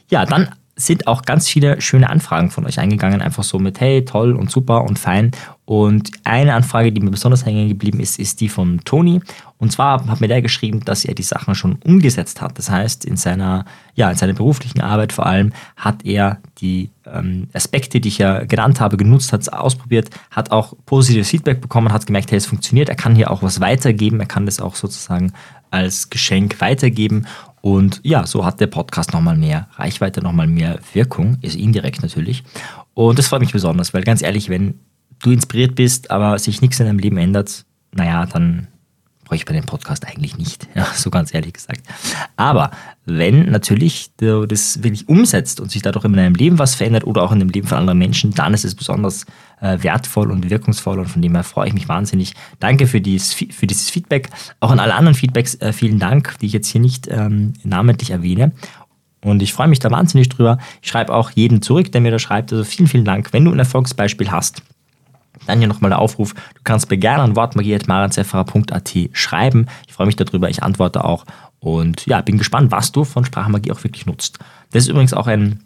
Ja, 0.09 0.25
dann 0.25 0.53
sind 0.75 1.05
auch 1.07 1.21
ganz 1.21 1.47
viele 1.47 1.79
schöne 1.81 2.09
Anfragen 2.09 2.49
von 2.49 2.65
euch 2.65 2.79
eingegangen, 2.79 3.21
einfach 3.21 3.43
so 3.43 3.59
mit, 3.59 3.79
hey, 3.79 4.05
toll 4.05 4.33
und 4.33 4.49
super 4.49 4.83
und 4.83 4.97
fein. 4.97 5.31
Und 5.65 6.11
eine 6.23 6.55
Anfrage, 6.55 6.91
die 6.91 6.99
mir 6.99 7.11
besonders 7.11 7.45
hängen 7.45 7.69
geblieben 7.69 7.99
ist, 7.99 8.19
ist 8.19 8.41
die 8.41 8.49
von 8.49 8.81
Toni. 8.83 9.21
Und 9.59 9.71
zwar 9.71 10.05
hat 10.07 10.19
mir 10.19 10.27
der 10.27 10.41
geschrieben, 10.41 10.83
dass 10.83 11.05
er 11.05 11.13
die 11.13 11.23
Sachen 11.23 11.53
schon 11.55 11.75
umgesetzt 11.85 12.41
hat. 12.41 12.57
Das 12.57 12.69
heißt, 12.69 13.05
in 13.05 13.17
seiner, 13.17 13.65
ja, 13.93 14.09
in 14.09 14.17
seiner 14.17 14.33
beruflichen 14.33 14.81
Arbeit 14.81 15.13
vor 15.13 15.27
allem 15.27 15.53
hat 15.77 16.03
er 16.05 16.39
die 16.57 16.89
ähm, 17.05 17.47
Aspekte, 17.53 18.01
die 18.01 18.09
ich 18.09 18.17
ja 18.17 18.43
genannt 18.43 18.81
habe, 18.81 18.97
genutzt, 18.97 19.31
hat 19.31 19.41
es 19.41 19.49
ausprobiert, 19.49 20.09
hat 20.31 20.51
auch 20.51 20.73
positives 20.85 21.29
Feedback 21.29 21.61
bekommen, 21.61 21.93
hat 21.93 22.07
gemerkt, 22.07 22.31
hey, 22.31 22.37
es 22.37 22.47
funktioniert. 22.47 22.89
Er 22.89 22.95
kann 22.95 23.15
hier 23.15 23.31
auch 23.31 23.43
was 23.43 23.61
weitergeben. 23.61 24.19
Er 24.19 24.25
kann 24.25 24.45
das 24.45 24.59
auch 24.59 24.75
sozusagen 24.75 25.33
als 25.69 26.09
Geschenk 26.09 26.59
weitergeben. 26.59 27.25
Und 27.65 28.01
ja, 28.03 28.27
so 28.27 28.43
hat 28.43 28.59
der 28.59 28.67
Podcast 28.67 29.13
nochmal 29.13 29.37
mehr 29.37 29.69
Reichweite, 29.75 30.21
nochmal 30.21 30.47
mehr 30.47 30.79
Wirkung, 30.91 31.37
ist 31.39 31.55
indirekt 31.55 32.01
natürlich. 32.01 32.43
Und 32.93 33.17
das 33.17 33.27
freut 33.27 33.39
mich 33.39 33.53
besonders, 33.53 33.93
weil 33.93 34.03
ganz 34.03 34.21
ehrlich, 34.21 34.49
wenn 34.49 34.81
du 35.19 35.31
inspiriert 35.31 35.73
bist, 35.73 36.11
aber 36.11 36.37
sich 36.39 36.61
nichts 36.61 36.81
in 36.81 36.87
deinem 36.87 36.99
Leben 36.99 37.15
ändert, 37.15 37.63
naja, 37.93 38.25
dann 38.25 38.67
brauche 39.23 39.35
ich 39.35 39.45
bei 39.45 39.53
dem 39.53 39.65
Podcast 39.65 40.07
eigentlich 40.07 40.37
nicht, 40.37 40.67
ja, 40.75 40.85
so 40.95 41.09
ganz 41.09 41.33
ehrlich 41.33 41.53
gesagt. 41.53 41.81
Aber 42.35 42.71
wenn 43.05 43.51
natürlich 43.51 44.11
du 44.17 44.45
das 44.45 44.83
wirklich 44.83 45.07
umsetzt 45.09 45.59
und 45.59 45.71
sich 45.71 45.81
dadurch 45.81 46.05
in 46.05 46.13
deinem 46.13 46.35
Leben 46.35 46.59
was 46.59 46.75
verändert 46.75 47.05
oder 47.05 47.23
auch 47.23 47.31
in 47.31 47.39
dem 47.39 47.49
Leben 47.49 47.67
von 47.67 47.77
anderen 47.77 47.99
Menschen, 47.99 48.31
dann 48.31 48.53
ist 48.53 48.65
es 48.65 48.75
besonders 48.75 49.25
äh, 49.61 49.77
wertvoll 49.81 50.31
und 50.31 50.49
wirkungsvoll 50.49 50.99
und 50.99 51.07
von 51.07 51.21
dem 51.21 51.33
her 51.33 51.43
freue 51.43 51.67
ich 51.67 51.73
mich 51.73 51.87
wahnsinnig. 51.87 52.33
Danke 52.59 52.87
für 52.87 53.01
dieses, 53.01 53.33
für 53.33 53.67
dieses 53.67 53.89
Feedback. 53.89 54.29
Auch 54.59 54.71
an 54.71 54.79
alle 54.79 54.95
anderen 54.95 55.15
Feedbacks 55.15 55.55
äh, 55.55 55.73
vielen 55.73 55.99
Dank, 55.99 56.35
die 56.39 56.47
ich 56.47 56.53
jetzt 56.53 56.67
hier 56.67 56.81
nicht 56.81 57.07
ähm, 57.09 57.53
namentlich 57.63 58.11
erwähne. 58.11 58.51
Und 59.23 59.41
ich 59.41 59.53
freue 59.53 59.67
mich 59.67 59.79
da 59.79 59.89
wahnsinnig 59.89 60.29
drüber. 60.29 60.57
Ich 60.81 60.89
schreibe 60.89 61.13
auch 61.13 61.31
jeden 61.31 61.61
zurück, 61.61 61.91
der 61.91 62.01
mir 62.01 62.11
da 62.11 62.19
schreibt. 62.19 62.51
Also 62.51 62.63
vielen, 62.63 62.87
vielen 62.87 63.05
Dank. 63.05 63.31
Wenn 63.31 63.45
du 63.45 63.51
ein 63.51 63.59
Erfolgsbeispiel 63.59 64.31
hast, 64.31 64.61
dann 65.47 65.59
hier 65.59 65.67
nochmal 65.67 65.89
der 65.89 65.99
Aufruf. 65.99 66.33
Du 66.33 66.61
kannst 66.63 66.89
mir 66.89 66.97
gerne 66.97 67.23
an 67.23 67.35
wortmagie.maranzefferer.at 67.35 68.93
schreiben. 69.13 69.67
Ich 69.87 69.93
freue 69.93 70.07
mich 70.07 70.15
darüber. 70.15 70.49
Ich 70.49 70.63
antworte 70.63 71.03
auch. 71.03 71.25
Und 71.59 72.05
ja, 72.05 72.21
bin 72.21 72.37
gespannt, 72.37 72.71
was 72.71 72.91
du 72.91 73.03
von 73.03 73.25
Sprachmagie 73.25 73.71
auch 73.71 73.83
wirklich 73.83 74.05
nutzt. 74.05 74.39
Das 74.71 74.83
ist 74.83 74.89
übrigens 74.89 75.13
auch 75.13 75.27
ein 75.27 75.59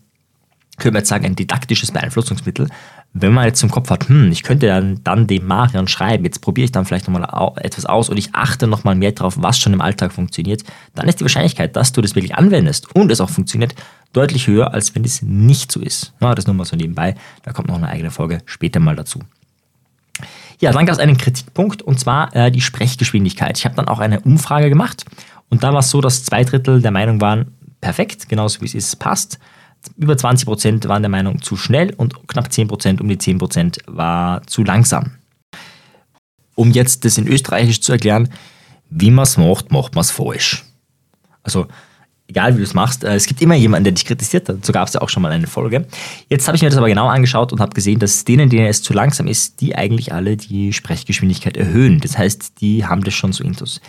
können 0.77 0.93
wir 0.93 0.99
jetzt 0.99 1.09
sagen, 1.09 1.25
ein 1.25 1.35
didaktisches 1.35 1.91
Beeinflussungsmittel. 1.91 2.69
Wenn 3.13 3.33
man 3.33 3.45
jetzt 3.45 3.63
im 3.63 3.71
Kopf 3.71 3.89
hat, 3.89 4.09
hm, 4.09 4.31
ich 4.31 4.43
könnte 4.43 4.67
dann, 4.67 5.03
dann 5.03 5.25
dem 5.25 5.47
Marian 5.47 5.87
schreiben, 5.87 6.23
jetzt 6.23 6.41
probiere 6.41 6.65
ich 6.65 6.71
dann 6.71 6.85
vielleicht 6.85 7.07
nochmal 7.07 7.53
etwas 7.57 7.85
aus 7.85 8.09
und 8.09 8.17
ich 8.17 8.35
achte 8.35 8.67
nochmal 8.67 8.95
mehr 8.95 9.11
darauf, 9.11 9.41
was 9.41 9.57
schon 9.57 9.73
im 9.73 9.81
Alltag 9.81 10.11
funktioniert, 10.11 10.63
dann 10.93 11.07
ist 11.07 11.19
die 11.19 11.23
Wahrscheinlichkeit, 11.23 11.75
dass 11.75 11.93
du 11.93 12.01
das 12.01 12.15
wirklich 12.15 12.35
anwendest 12.35 12.93
und 12.95 13.11
es 13.11 13.21
auch 13.21 13.29
funktioniert, 13.29 13.73
deutlich 14.13 14.47
höher, 14.47 14.73
als 14.73 14.93
wenn 14.93 15.03
es 15.03 15.21
nicht 15.21 15.71
so 15.71 15.79
ist. 15.79 16.13
Ja, 16.21 16.35
das 16.35 16.45
nur 16.45 16.55
mal 16.55 16.65
so 16.65 16.75
nebenbei, 16.75 17.15
da 17.43 17.53
kommt 17.53 17.69
noch 17.69 17.75
eine 17.75 17.89
eigene 17.89 18.11
Folge 18.11 18.39
später 18.45 18.79
mal 18.79 18.95
dazu. 18.95 19.19
Ja, 20.59 20.71
dann 20.71 20.85
gab 20.85 20.93
es 20.93 20.99
einen 20.99 21.17
Kritikpunkt 21.17 21.81
und 21.81 21.99
zwar 21.99 22.35
äh, 22.35 22.51
die 22.51 22.61
Sprechgeschwindigkeit. 22.61 23.57
Ich 23.57 23.65
habe 23.65 23.75
dann 23.75 23.87
auch 23.87 23.99
eine 23.99 24.21
Umfrage 24.21 24.69
gemacht 24.69 25.05
und 25.49 25.63
da 25.63 25.71
war 25.71 25.79
es 25.79 25.89
so, 25.89 26.01
dass 26.01 26.23
zwei 26.23 26.43
Drittel 26.43 26.81
der 26.81 26.91
Meinung 26.91 27.21
waren, 27.21 27.55
perfekt, 27.79 28.27
genauso 28.27 28.61
wie 28.61 28.65
es 28.65 28.73
ist, 28.73 28.97
passt 28.97 29.39
über 29.95 30.13
20% 30.13 30.87
waren 30.87 31.03
der 31.03 31.09
Meinung 31.09 31.41
zu 31.41 31.55
schnell 31.55 31.93
und 31.95 32.27
knapp 32.27 32.47
10%, 32.47 32.99
um 32.99 33.07
die 33.07 33.17
10% 33.17 33.79
war 33.87 34.45
zu 34.47 34.63
langsam. 34.63 35.11
Um 36.55 36.71
jetzt 36.71 37.05
das 37.05 37.17
in 37.17 37.27
Österreichisch 37.27 37.81
zu 37.81 37.91
erklären, 37.91 38.29
wie 38.89 39.11
man 39.11 39.23
es 39.23 39.37
macht, 39.37 39.71
macht 39.71 39.95
man 39.95 40.01
es 40.01 40.11
falsch. 40.11 40.65
Also 41.43 41.67
egal 42.27 42.53
wie 42.53 42.57
du 42.57 42.63
es 42.63 42.73
machst, 42.73 43.03
äh, 43.03 43.15
es 43.15 43.25
gibt 43.25 43.41
immer 43.41 43.55
jemanden, 43.55 43.85
der 43.85 43.93
dich 43.93 44.05
kritisiert. 44.05 44.49
Dazu 44.49 44.71
gab 44.71 44.87
es 44.87 44.93
ja 44.93 45.01
auch 45.01 45.09
schon 45.09 45.23
mal 45.23 45.31
eine 45.31 45.47
Folge. 45.47 45.87
Jetzt 46.29 46.47
habe 46.47 46.55
ich 46.55 46.61
mir 46.61 46.69
das 46.69 46.77
aber 46.77 46.89
genau 46.89 47.07
angeschaut 47.07 47.51
und 47.51 47.59
habe 47.59 47.73
gesehen, 47.73 47.99
dass 47.99 48.25
denen, 48.25 48.49
denen 48.49 48.67
es 48.67 48.83
zu 48.83 48.93
langsam 48.93 49.27
ist, 49.27 49.61
die 49.61 49.75
eigentlich 49.75 50.13
alle 50.13 50.37
die 50.37 50.73
Sprechgeschwindigkeit 50.73 51.57
erhöhen. 51.57 51.99
Das 51.99 52.17
heißt, 52.17 52.61
die 52.61 52.85
haben 52.85 53.03
das 53.03 53.13
schon 53.13 53.31
so 53.33 53.43
intus. 53.43 53.81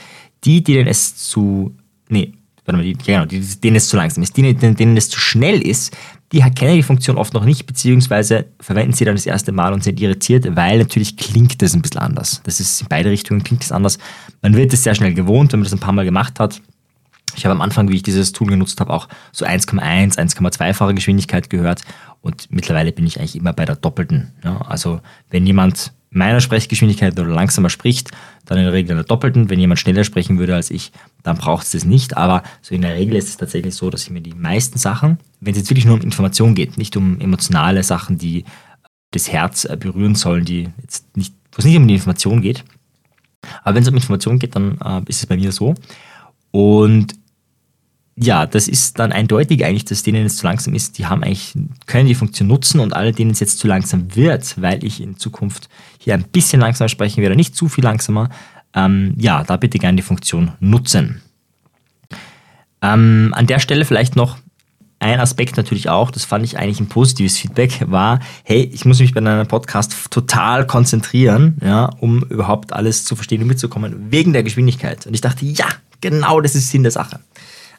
Die, 0.44 0.62
denen 0.62 0.86
es 0.86 1.16
zu, 1.16 1.74
nee, 2.08 2.32
warte 2.64 2.76
mal, 2.76 2.84
die, 2.84 2.92
genau, 2.92 3.24
die, 3.24 3.40
denen 3.40 3.76
es 3.76 3.88
zu 3.88 3.96
langsam 3.96 4.22
ist, 4.22 4.36
denen, 4.36 4.76
denen 4.76 4.96
es 4.96 5.08
zu 5.08 5.18
schnell 5.18 5.60
ist, 5.60 5.96
die 6.32 6.40
kennen 6.40 6.76
die 6.76 6.82
Funktion 6.82 7.16
oft 7.16 7.32
noch 7.32 7.44
nicht, 7.44 7.64
beziehungsweise 7.66 8.44
verwenden 8.60 8.92
sie 8.92 9.06
dann 9.06 9.14
das 9.14 9.24
erste 9.24 9.50
Mal 9.50 9.72
und 9.72 9.82
sind 9.82 9.98
irritiert, 9.98 10.54
weil 10.54 10.78
natürlich 10.78 11.16
klingt 11.16 11.62
das 11.62 11.74
ein 11.74 11.80
bisschen 11.80 12.00
anders. 12.00 12.42
Das 12.44 12.60
ist 12.60 12.82
in 12.82 12.88
beide 12.88 13.10
Richtungen 13.10 13.42
klingt 13.42 13.64
es 13.64 13.72
anders. 13.72 13.98
Man 14.42 14.54
wird 14.54 14.72
es 14.74 14.82
sehr 14.82 14.94
schnell 14.94 15.14
gewohnt, 15.14 15.52
wenn 15.52 15.60
man 15.60 15.64
das 15.64 15.72
ein 15.72 15.78
paar 15.78 15.94
Mal 15.94 16.04
gemacht 16.04 16.38
hat. 16.38 16.60
Ich 17.38 17.44
habe 17.44 17.54
am 17.54 17.60
Anfang, 17.60 17.88
wie 17.88 17.96
ich 17.96 18.02
dieses 18.02 18.32
Tool 18.32 18.48
genutzt 18.48 18.80
habe, 18.80 18.92
auch 18.92 19.08
so 19.32 19.46
1,1, 19.46 20.18
1,2-fache 20.18 20.94
Geschwindigkeit 20.94 21.50
gehört 21.50 21.82
und 22.20 22.50
mittlerweile 22.50 22.92
bin 22.92 23.06
ich 23.06 23.18
eigentlich 23.18 23.36
immer 23.36 23.52
bei 23.52 23.64
der 23.64 23.76
doppelten. 23.76 24.32
Ja, 24.44 24.60
also 24.62 25.00
wenn 25.30 25.46
jemand 25.46 25.92
meiner 26.10 26.40
Sprechgeschwindigkeit 26.40 27.18
oder 27.18 27.28
langsamer 27.28 27.70
spricht, 27.70 28.10
dann 28.46 28.58
in 28.58 28.64
der 28.64 28.72
Regel 28.72 28.92
in 28.92 28.96
der 28.96 29.04
doppelten. 29.04 29.50
Wenn 29.50 29.60
jemand 29.60 29.78
schneller 29.78 30.04
sprechen 30.04 30.38
würde 30.38 30.54
als 30.54 30.70
ich, 30.70 30.92
dann 31.22 31.36
braucht 31.36 31.66
es 31.66 31.72
das 31.72 31.84
nicht. 31.84 32.16
Aber 32.16 32.42
so 32.62 32.74
in 32.74 32.82
der 32.82 32.94
Regel 32.94 33.16
ist 33.16 33.28
es 33.28 33.36
tatsächlich 33.36 33.74
so, 33.74 33.90
dass 33.90 34.04
ich 34.04 34.10
mir 34.10 34.20
die 34.20 34.34
meisten 34.34 34.78
Sachen, 34.78 35.18
wenn 35.40 35.52
es 35.52 35.58
jetzt 35.58 35.70
wirklich 35.70 35.84
nur 35.84 35.96
um 35.96 36.00
Information 36.00 36.54
geht, 36.54 36.78
nicht 36.78 36.96
um 36.96 37.20
emotionale 37.20 37.82
Sachen, 37.82 38.18
die 38.18 38.44
das 39.10 39.30
Herz 39.30 39.64
äh, 39.64 39.76
berühren 39.78 40.14
sollen, 40.14 40.44
die 40.44 40.68
jetzt 40.80 41.16
nicht, 41.16 41.34
wo 41.52 41.58
es 41.58 41.64
nicht 41.64 41.76
um 41.76 41.86
die 41.86 41.94
Information 41.94 42.40
geht. 42.40 42.64
Aber 43.62 43.74
wenn 43.74 43.82
es 43.82 43.88
um 43.88 43.94
Information 43.94 44.38
geht, 44.38 44.56
dann 44.56 44.78
äh, 44.84 45.02
ist 45.08 45.20
es 45.20 45.26
bei 45.26 45.36
mir 45.36 45.52
so. 45.52 45.74
Und 46.50 47.17
ja, 48.20 48.46
das 48.46 48.68
ist 48.68 48.98
dann 48.98 49.12
eindeutig 49.12 49.64
eigentlich, 49.64 49.84
dass 49.84 50.02
denen 50.02 50.26
es 50.26 50.36
zu 50.36 50.46
langsam 50.46 50.74
ist, 50.74 50.98
die 50.98 51.06
haben 51.06 51.22
eigentlich, 51.22 51.54
können 51.86 52.08
die 52.08 52.14
Funktion 52.14 52.48
nutzen 52.48 52.80
und 52.80 52.94
alle, 52.94 53.12
denen 53.12 53.30
es 53.30 53.40
jetzt 53.40 53.58
zu 53.58 53.66
langsam 53.66 54.14
wird, 54.14 54.60
weil 54.60 54.82
ich 54.84 55.00
in 55.00 55.16
Zukunft 55.16 55.68
hier 55.98 56.14
ein 56.14 56.24
bisschen 56.24 56.60
langsamer 56.60 56.88
sprechen 56.88 57.22
werde, 57.22 57.36
nicht 57.36 57.54
zu 57.54 57.68
viel 57.68 57.84
langsamer, 57.84 58.30
ähm, 58.74 59.14
ja, 59.18 59.44
da 59.44 59.56
bitte 59.56 59.78
gerne 59.78 59.96
die 59.96 60.02
Funktion 60.02 60.52
nutzen. 60.60 61.20
Ähm, 62.82 63.32
an 63.34 63.46
der 63.46 63.58
Stelle 63.58 63.84
vielleicht 63.84 64.16
noch 64.16 64.38
ein 65.00 65.20
Aspekt 65.20 65.56
natürlich 65.56 65.88
auch, 65.88 66.10
das 66.10 66.24
fand 66.24 66.44
ich 66.44 66.58
eigentlich 66.58 66.80
ein 66.80 66.88
positives 66.88 67.38
Feedback, 67.38 67.84
war, 67.88 68.18
hey, 68.42 68.68
ich 68.72 68.84
muss 68.84 68.98
mich 68.98 69.14
bei 69.14 69.20
einem 69.20 69.46
Podcast 69.46 70.10
total 70.10 70.66
konzentrieren, 70.66 71.56
ja, 71.64 71.90
um 72.00 72.22
überhaupt 72.24 72.72
alles 72.72 73.04
zu 73.04 73.14
verstehen 73.14 73.42
und 73.42 73.48
mitzukommen, 73.48 74.10
wegen 74.10 74.32
der 74.32 74.42
Geschwindigkeit. 74.42 75.06
Und 75.06 75.14
ich 75.14 75.20
dachte, 75.20 75.44
ja, 75.44 75.66
genau 76.00 76.40
das 76.40 76.54
ist 76.54 76.70
Sinn 76.70 76.82
der 76.82 76.92
Sache. 76.92 77.20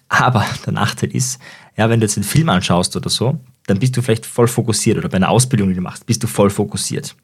Aber 0.09 0.45
der 0.65 0.73
Nachteil 0.73 1.15
ist, 1.15 1.39
ja, 1.77 1.89
wenn 1.89 1.99
du 1.99 2.05
jetzt 2.05 2.17
einen 2.17 2.23
Film 2.23 2.49
anschaust 2.49 2.95
oder 2.97 3.09
so, 3.09 3.39
dann 3.67 3.79
bist 3.79 3.95
du 3.95 4.01
vielleicht 4.01 4.25
voll 4.25 4.47
fokussiert 4.47 4.97
oder 4.97 5.09
bei 5.09 5.17
einer 5.17 5.29
Ausbildung, 5.29 5.69
die 5.69 5.75
du 5.75 5.81
machst, 5.81 6.05
bist 6.05 6.23
du 6.23 6.27
voll 6.27 6.49
fokussiert. 6.49 7.15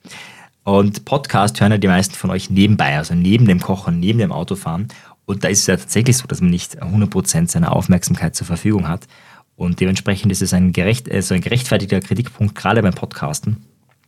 Und 0.64 1.06
Podcast 1.06 1.60
hören 1.60 1.72
ja 1.72 1.78
die 1.78 1.88
meisten 1.88 2.16
von 2.16 2.30
euch 2.30 2.50
nebenbei, 2.50 2.98
also 2.98 3.14
neben 3.14 3.46
dem 3.48 3.60
Kochen, 3.60 4.00
neben 4.00 4.20
dem 4.20 4.32
Autofahren. 4.32 4.88
Und 5.26 5.44
da 5.44 5.48
ist 5.48 5.62
es 5.62 5.68
ja 5.68 5.78
tatsächlich 5.78 6.18
so, 6.18 6.28
dass 6.28 6.42
man 6.42 6.52
nicht 6.52 6.82
100% 6.82 7.50
seiner 7.50 7.76
Aufmerksamkeit 7.76 8.36
zur 8.36 8.48
Verfügung 8.48 8.88
hat. 8.88 9.08
Und 9.56 9.80
dementsprechend 9.80 10.32
ist 10.32 10.42
es 10.42 10.54
ein, 10.54 10.72
gerecht, 10.72 11.12
also 11.12 11.34
ein 11.34 11.42
gerechtfertigter 11.42 12.00
Kritikpunkt, 12.00 12.56
gerade 12.56 12.82
beim 12.82 12.94
Podcasten, 12.94 13.66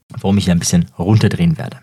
warum 0.09 0.37
ich 0.37 0.51
ein 0.51 0.59
bisschen 0.59 0.85
runterdrehen 0.97 1.57
werde. 1.57 1.77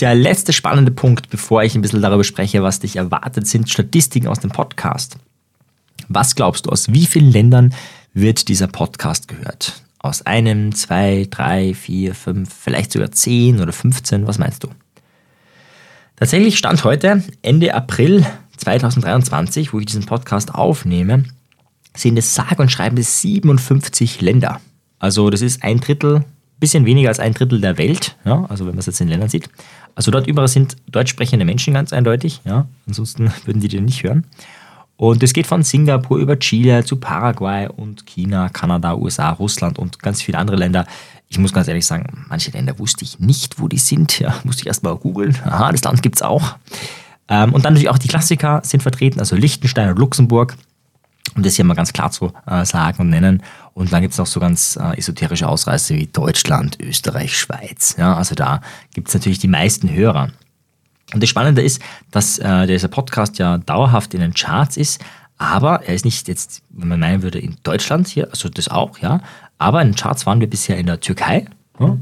Der 0.00 0.14
letzte 0.14 0.52
spannende 0.52 0.92
Punkt, 0.92 1.28
bevor 1.28 1.62
ich 1.62 1.74
ein 1.74 1.82
bisschen 1.82 2.02
darüber 2.02 2.24
spreche, 2.24 2.62
was 2.62 2.80
dich 2.80 2.96
erwartet, 2.96 3.46
sind 3.46 3.68
Statistiken 3.68 4.28
aus 4.28 4.38
dem 4.38 4.50
Podcast. 4.50 5.18
Was 6.08 6.34
glaubst 6.34 6.66
du, 6.66 6.70
aus 6.70 6.92
wie 6.92 7.06
vielen 7.06 7.30
Ländern 7.30 7.74
wird 8.14 8.48
dieser 8.48 8.66
Podcast 8.66 9.28
gehört? 9.28 9.82
Aus 9.98 10.22
einem, 10.22 10.74
zwei, 10.74 11.26
drei, 11.30 11.74
vier, 11.74 12.14
fünf, 12.14 12.52
vielleicht 12.52 12.92
sogar 12.92 13.12
zehn 13.12 13.60
oder 13.60 13.72
15? 13.72 14.26
Was 14.26 14.38
meinst 14.38 14.64
du? 14.64 14.68
Tatsächlich 16.16 16.56
stand 16.56 16.82
heute, 16.84 17.22
Ende 17.42 17.74
April 17.74 18.26
2023, 18.56 19.72
wo 19.72 19.80
ich 19.80 19.86
diesen 19.86 20.06
Podcast 20.06 20.54
aufnehme, 20.54 21.24
sind 21.94 22.18
es 22.18 22.34
sage 22.34 22.62
und 22.62 22.72
schreiben 22.72 23.00
57 23.00 24.20
Länder. 24.20 24.60
Also 24.98 25.30
das 25.30 25.42
ist 25.42 25.62
ein 25.62 25.80
Drittel, 25.80 26.24
bisschen 26.58 26.86
weniger 26.86 27.08
als 27.08 27.20
ein 27.20 27.34
Drittel 27.34 27.60
der 27.60 27.78
Welt, 27.78 28.16
ja, 28.24 28.46
also 28.48 28.64
wenn 28.64 28.72
man 28.72 28.80
es 28.80 28.86
jetzt 28.86 29.00
in 29.00 29.08
Ländern 29.08 29.28
sieht. 29.28 29.48
Also 29.94 30.10
dort 30.10 30.26
überall 30.26 30.48
sind 30.48 30.76
deutsch 30.88 31.10
sprechende 31.10 31.44
Menschen 31.44 31.74
ganz 31.74 31.92
eindeutig, 31.92 32.40
ja, 32.44 32.66
ansonsten 32.86 33.32
würden 33.44 33.60
die 33.60 33.68
den 33.68 33.84
nicht 33.84 34.02
hören. 34.02 34.24
Und 34.98 35.22
es 35.22 35.32
geht 35.32 35.46
von 35.46 35.62
Singapur 35.62 36.18
über 36.18 36.40
Chile 36.40 36.84
zu 36.84 36.96
Paraguay 36.96 37.68
und 37.68 38.04
China, 38.04 38.48
Kanada, 38.48 38.96
USA, 38.96 39.30
Russland 39.30 39.78
und 39.78 40.00
ganz 40.00 40.20
viele 40.20 40.38
andere 40.38 40.56
Länder. 40.56 40.86
Ich 41.28 41.38
muss 41.38 41.52
ganz 41.52 41.68
ehrlich 41.68 41.86
sagen, 41.86 42.26
manche 42.28 42.50
Länder 42.50 42.80
wusste 42.80 43.04
ich 43.04 43.20
nicht, 43.20 43.60
wo 43.60 43.68
die 43.68 43.78
sind. 43.78 44.18
Ja, 44.18 44.34
musste 44.44 44.62
ich 44.62 44.66
erstmal 44.66 44.96
googeln. 44.96 45.38
Aha, 45.44 45.70
das 45.70 45.84
Land 45.84 46.02
gibt 46.02 46.16
es 46.16 46.22
auch. 46.22 46.56
Ähm, 47.28 47.54
und 47.54 47.64
dann 47.64 47.74
natürlich 47.74 47.90
auch 47.90 47.98
die 47.98 48.08
Klassiker 48.08 48.60
sind 48.64 48.82
vertreten, 48.82 49.20
also 49.20 49.36
Liechtenstein 49.36 49.88
und 49.88 50.00
Luxemburg. 50.00 50.56
Um 51.36 51.44
das 51.44 51.54
hier 51.54 51.64
mal 51.64 51.74
ganz 51.74 51.92
klar 51.92 52.10
zu 52.10 52.32
äh, 52.48 52.64
sagen 52.64 53.00
und 53.00 53.10
nennen. 53.10 53.44
Und 53.74 53.92
dann 53.92 54.02
gibt 54.02 54.14
es 54.14 54.18
noch 54.18 54.26
so 54.26 54.40
ganz 54.40 54.74
äh, 54.74 54.98
esoterische 54.98 55.46
Ausreißer 55.46 55.94
wie 55.94 56.08
Deutschland, 56.08 56.76
Österreich, 56.80 57.38
Schweiz. 57.38 57.94
Ja, 57.96 58.16
also 58.16 58.34
da 58.34 58.62
gibt 58.94 59.06
es 59.06 59.14
natürlich 59.14 59.38
die 59.38 59.46
meisten 59.46 59.88
Hörer. 59.88 60.32
Und 61.12 61.22
das 61.22 61.30
Spannende 61.30 61.62
ist, 61.62 61.80
dass 62.10 62.38
äh, 62.38 62.66
dieser 62.66 62.88
Podcast 62.88 63.38
ja 63.38 63.58
dauerhaft 63.58 64.14
in 64.14 64.20
den 64.20 64.34
Charts 64.34 64.76
ist, 64.76 65.02
aber 65.38 65.84
er 65.84 65.94
ist 65.94 66.04
nicht 66.04 66.28
jetzt, 66.28 66.62
wenn 66.70 66.88
man 66.88 67.00
meinen 67.00 67.22
würde, 67.22 67.38
in 67.38 67.56
Deutschland 67.62 68.08
hier, 68.08 68.28
also 68.30 68.48
das 68.48 68.68
auch, 68.68 68.98
ja. 68.98 69.20
Aber 69.56 69.80
in 69.80 69.88
den 69.88 69.96
Charts 69.96 70.26
waren 70.26 70.40
wir 70.40 70.50
bisher 70.50 70.76
in 70.76 70.86
der 70.86 71.00
Türkei, 71.00 71.46
ja. 71.78 71.96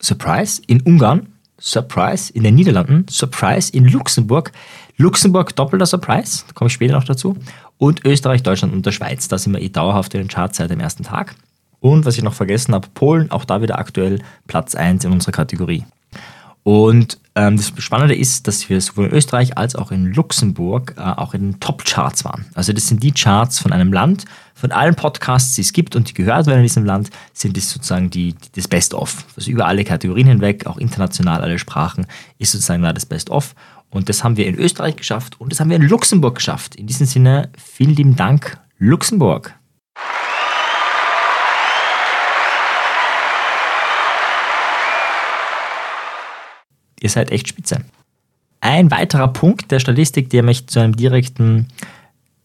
Surprise, 0.00 0.60
in 0.66 0.80
Ungarn, 0.82 1.28
Surprise, 1.58 2.32
in 2.32 2.42
den 2.42 2.56
Niederlanden, 2.56 3.06
Surprise, 3.08 3.72
in 3.72 3.84
Luxemburg, 3.86 4.50
Luxemburg 4.96 5.54
doppelter 5.54 5.86
Surprise, 5.86 6.44
da 6.48 6.52
komme 6.54 6.66
ich 6.66 6.74
später 6.74 6.94
noch 6.94 7.04
dazu, 7.04 7.36
und 7.78 8.04
Österreich, 8.04 8.42
Deutschland 8.42 8.74
und 8.74 8.84
der 8.84 8.92
Schweiz. 8.92 9.28
Da 9.28 9.38
sind 9.38 9.52
wir 9.52 9.60
eh 9.60 9.68
dauerhaft 9.68 10.14
in 10.14 10.20
den 10.20 10.28
Charts 10.28 10.58
seit 10.58 10.70
dem 10.70 10.80
ersten 10.80 11.04
Tag. 11.04 11.34
Und 11.80 12.04
was 12.04 12.16
ich 12.16 12.22
noch 12.22 12.34
vergessen 12.34 12.74
habe, 12.74 12.88
Polen, 12.94 13.30
auch 13.30 13.44
da 13.44 13.60
wieder 13.62 13.78
aktuell 13.78 14.20
Platz 14.46 14.74
1 14.74 15.04
in 15.04 15.12
unserer 15.12 15.32
Kategorie. 15.32 15.84
Und 16.64 17.18
ähm, 17.34 17.56
das 17.56 17.72
Spannende 17.78 18.14
ist, 18.14 18.46
dass 18.46 18.68
wir 18.68 18.80
sowohl 18.80 19.06
in 19.06 19.12
Österreich 19.12 19.56
als 19.56 19.74
auch 19.74 19.90
in 19.90 20.12
Luxemburg 20.12 20.94
äh, 20.96 21.00
auch 21.00 21.34
in 21.34 21.52
den 21.52 21.60
Top-Charts 21.60 22.24
waren. 22.24 22.44
Also 22.54 22.72
das 22.72 22.88
sind 22.88 23.02
die 23.02 23.12
Charts 23.12 23.58
von 23.58 23.72
einem 23.72 23.92
Land, 23.92 24.26
von 24.54 24.70
allen 24.70 24.94
Podcasts, 24.94 25.54
die 25.54 25.62
es 25.62 25.72
gibt 25.72 25.96
und 25.96 26.10
die 26.10 26.14
gehört 26.14 26.46
werden 26.46 26.58
in 26.58 26.64
diesem 26.64 26.84
Land, 26.84 27.10
sind 27.32 27.56
das 27.56 27.70
sozusagen 27.70 28.10
die, 28.10 28.34
die 28.34 28.52
das 28.54 28.68
Best-of. 28.68 29.24
Also 29.36 29.50
über 29.50 29.66
alle 29.66 29.82
Kategorien 29.84 30.28
hinweg, 30.28 30.66
auch 30.66 30.76
international 30.76 31.40
alle 31.40 31.58
Sprachen, 31.58 32.06
ist 32.38 32.52
sozusagen 32.52 32.82
da 32.82 32.92
das 32.92 33.06
Best-of. 33.06 33.54
Und 33.90 34.08
das 34.08 34.22
haben 34.22 34.36
wir 34.36 34.46
in 34.46 34.54
Österreich 34.54 34.96
geschafft 34.96 35.40
und 35.40 35.52
das 35.52 35.60
haben 35.60 35.68
wir 35.68 35.76
in 35.76 35.82
Luxemburg 35.82 36.36
geschafft. 36.36 36.76
In 36.76 36.86
diesem 36.86 37.06
Sinne, 37.06 37.50
vielen 37.58 37.94
lieben 37.94 38.16
Dank, 38.16 38.58
Luxemburg. 38.78 39.54
Ihr 47.02 47.10
seid 47.10 47.32
echt 47.32 47.48
spitze. 47.48 47.84
Ein 48.60 48.90
weiterer 48.92 49.28
Punkt 49.28 49.72
der 49.72 49.80
Statistik, 49.80 50.30
der 50.30 50.44
mich 50.44 50.68
zu 50.68 50.78
einem 50.78 50.94
direkten 50.94 51.66